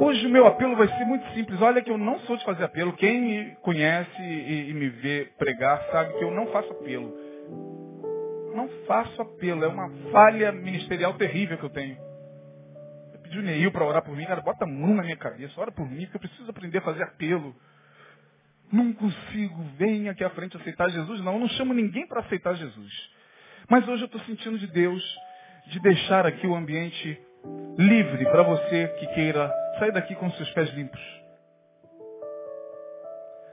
[0.00, 1.60] Hoje o meu apelo vai ser muito simples.
[1.60, 2.92] Olha que eu não sou de fazer apelo.
[2.92, 7.27] Quem me conhece e, me vê pregar sabe que eu não faço apelo.
[8.58, 9.64] Não faço apelo.
[9.64, 11.96] É uma falha ministerial terrível que eu tenho.
[13.12, 14.24] Eu pedi o Neil para orar por mim.
[14.26, 15.60] Cara, bota a mão na minha cabeça.
[15.60, 17.54] Ora por mim, que eu preciso aprender a fazer apelo.
[18.72, 19.62] Não consigo.
[19.76, 21.20] Venha aqui à frente aceitar Jesus.
[21.20, 23.10] Não, eu não chamo ninguém para aceitar Jesus.
[23.68, 25.02] Mas hoje eu estou sentindo de Deus
[25.68, 27.20] de deixar aqui o ambiente
[27.78, 31.17] livre para você que queira sair daqui com seus pés limpos.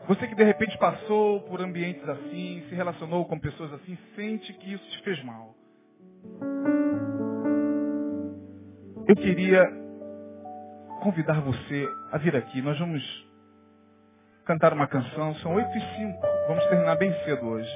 [0.08, 4.74] Você que de repente passou por ambientes assim, se relacionou com pessoas assim, sente que
[4.74, 5.56] isso te fez mal.
[9.08, 9.64] Eu queria
[11.02, 12.62] convidar você a vir aqui.
[12.62, 13.04] Nós vamos
[14.46, 16.22] cantar uma canção, são oito e cinco.
[16.48, 17.72] Vamos terminar bem cedo hoje.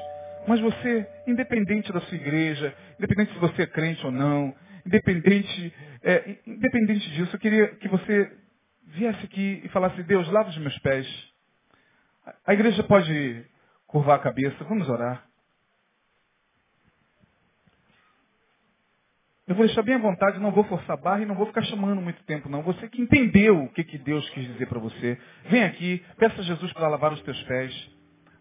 [0.48, 4.54] Mas você, independente da sua igreja, independente se você é crente ou não,
[4.86, 5.74] independente,
[6.04, 8.32] é, independente disso, eu queria que você
[8.86, 11.08] viesse aqui e falasse, Deus, lava os meus pés.
[12.46, 13.46] A igreja pode
[13.88, 15.26] curvar a cabeça, vamos orar.
[19.48, 21.64] Eu vou deixar bem à vontade, não vou forçar a barra e não vou ficar
[21.64, 22.62] chamando muito tempo, não.
[22.62, 26.44] Você que entendeu o que, que Deus quis dizer para você, vem aqui, peça a
[26.44, 27.92] Jesus para lavar os teus pés.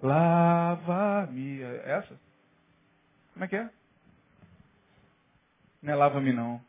[0.02, 1.62] Lava-me.
[1.62, 2.20] É essa?
[3.32, 3.70] Como é que é?
[5.82, 6.60] Não é lava-me, não.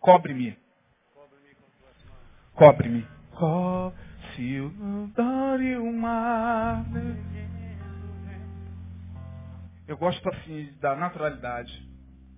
[0.00, 0.56] Cobre-me.
[2.54, 3.06] Cobre-me.
[3.34, 4.06] Cobre
[4.42, 4.72] eu
[5.14, 6.84] dare o mar.
[9.86, 11.86] Eu gosto assim da naturalidade.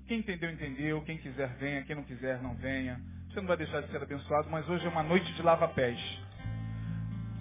[0.06, 1.02] Quem entendeu, entendeu.
[1.02, 1.82] Quem quiser, venha.
[1.82, 3.00] Quem não quiser, não venha.
[3.28, 5.98] Você não vai deixar de ser abençoado, mas hoje é uma noite de lava-pés.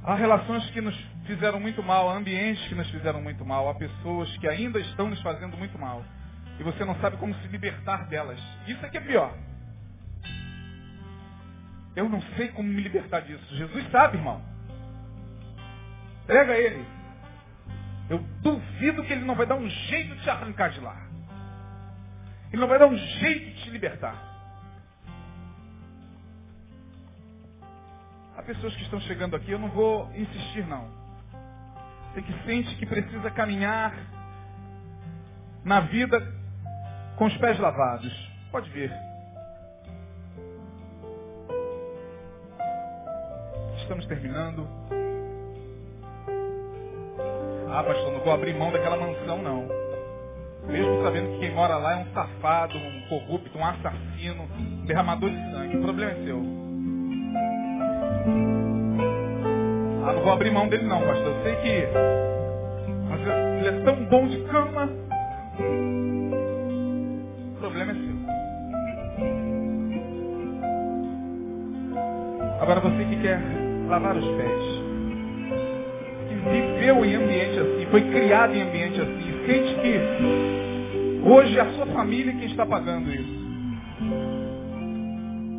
[0.03, 0.95] Há relações que nos
[1.25, 5.09] fizeram muito mal, há ambientes que nos fizeram muito mal, há pessoas que ainda estão
[5.09, 6.03] nos fazendo muito mal.
[6.59, 8.39] E você não sabe como se libertar delas.
[8.67, 9.37] Isso é que é pior.
[11.97, 13.55] Eu não sei como me libertar disso.
[13.55, 14.39] Jesus sabe, irmão.
[16.27, 16.85] Pega ele.
[18.07, 20.95] Eu duvido que ele não vai dar um jeito de te arrancar de lá.
[22.51, 24.15] Ele não vai dar um jeito de te libertar.
[28.37, 30.87] Há pessoas que estão chegando aqui, eu não vou insistir não.
[32.13, 33.91] Você que sente que precisa caminhar
[35.65, 36.21] na vida
[37.15, 38.13] com os pés lavados.
[38.51, 39.06] Pode ver.
[43.87, 44.67] Estamos terminando.
[47.69, 49.65] Ah, pastor, não vou abrir mão daquela mansão, não.
[50.67, 55.29] Mesmo sabendo que quem mora lá é um safado, um corrupto, um assassino, um derramador
[55.29, 55.77] de sangue.
[55.77, 56.37] O problema é seu.
[60.05, 61.27] Ah, não vou abrir mão dele não, pastor.
[61.27, 61.87] Eu sei que...
[63.59, 64.89] Ele é tão bom de cama.
[67.55, 68.17] O problema é seu.
[72.61, 74.61] Agora você que quer lavar os pés,
[76.27, 81.73] que viveu em ambiente assim, foi criado em ambiente assim, sente que hoje é a
[81.73, 83.37] sua família quem está pagando isso.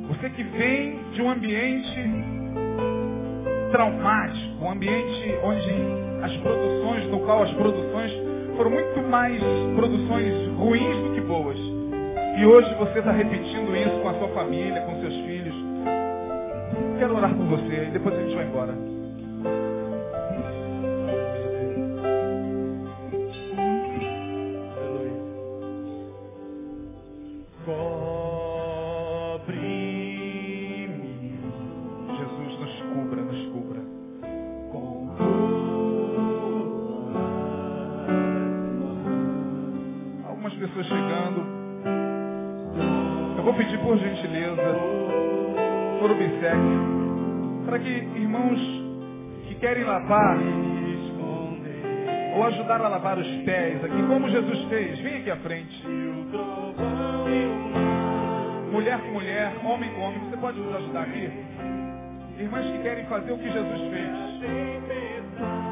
[0.09, 2.01] Você que vem de um ambiente
[3.71, 5.71] traumático, um ambiente onde
[6.23, 8.13] as produções, no qual as produções
[8.57, 9.41] foram muito mais
[9.77, 11.59] produções ruins do que boas.
[12.39, 15.38] E hoje você está repetindo isso com a sua família, com seus filhos.
[16.99, 18.98] Quero orar por você e depois a gente vai embora.
[49.99, 50.39] Lavar
[52.37, 55.85] ou ajudar a lavar os pés aqui, como Jesus fez, vem aqui à frente.
[58.71, 61.31] Mulher com mulher, homem com homem, você pode nos ajudar aqui?
[62.39, 65.68] Irmãs que querem fazer o que Jesus fez.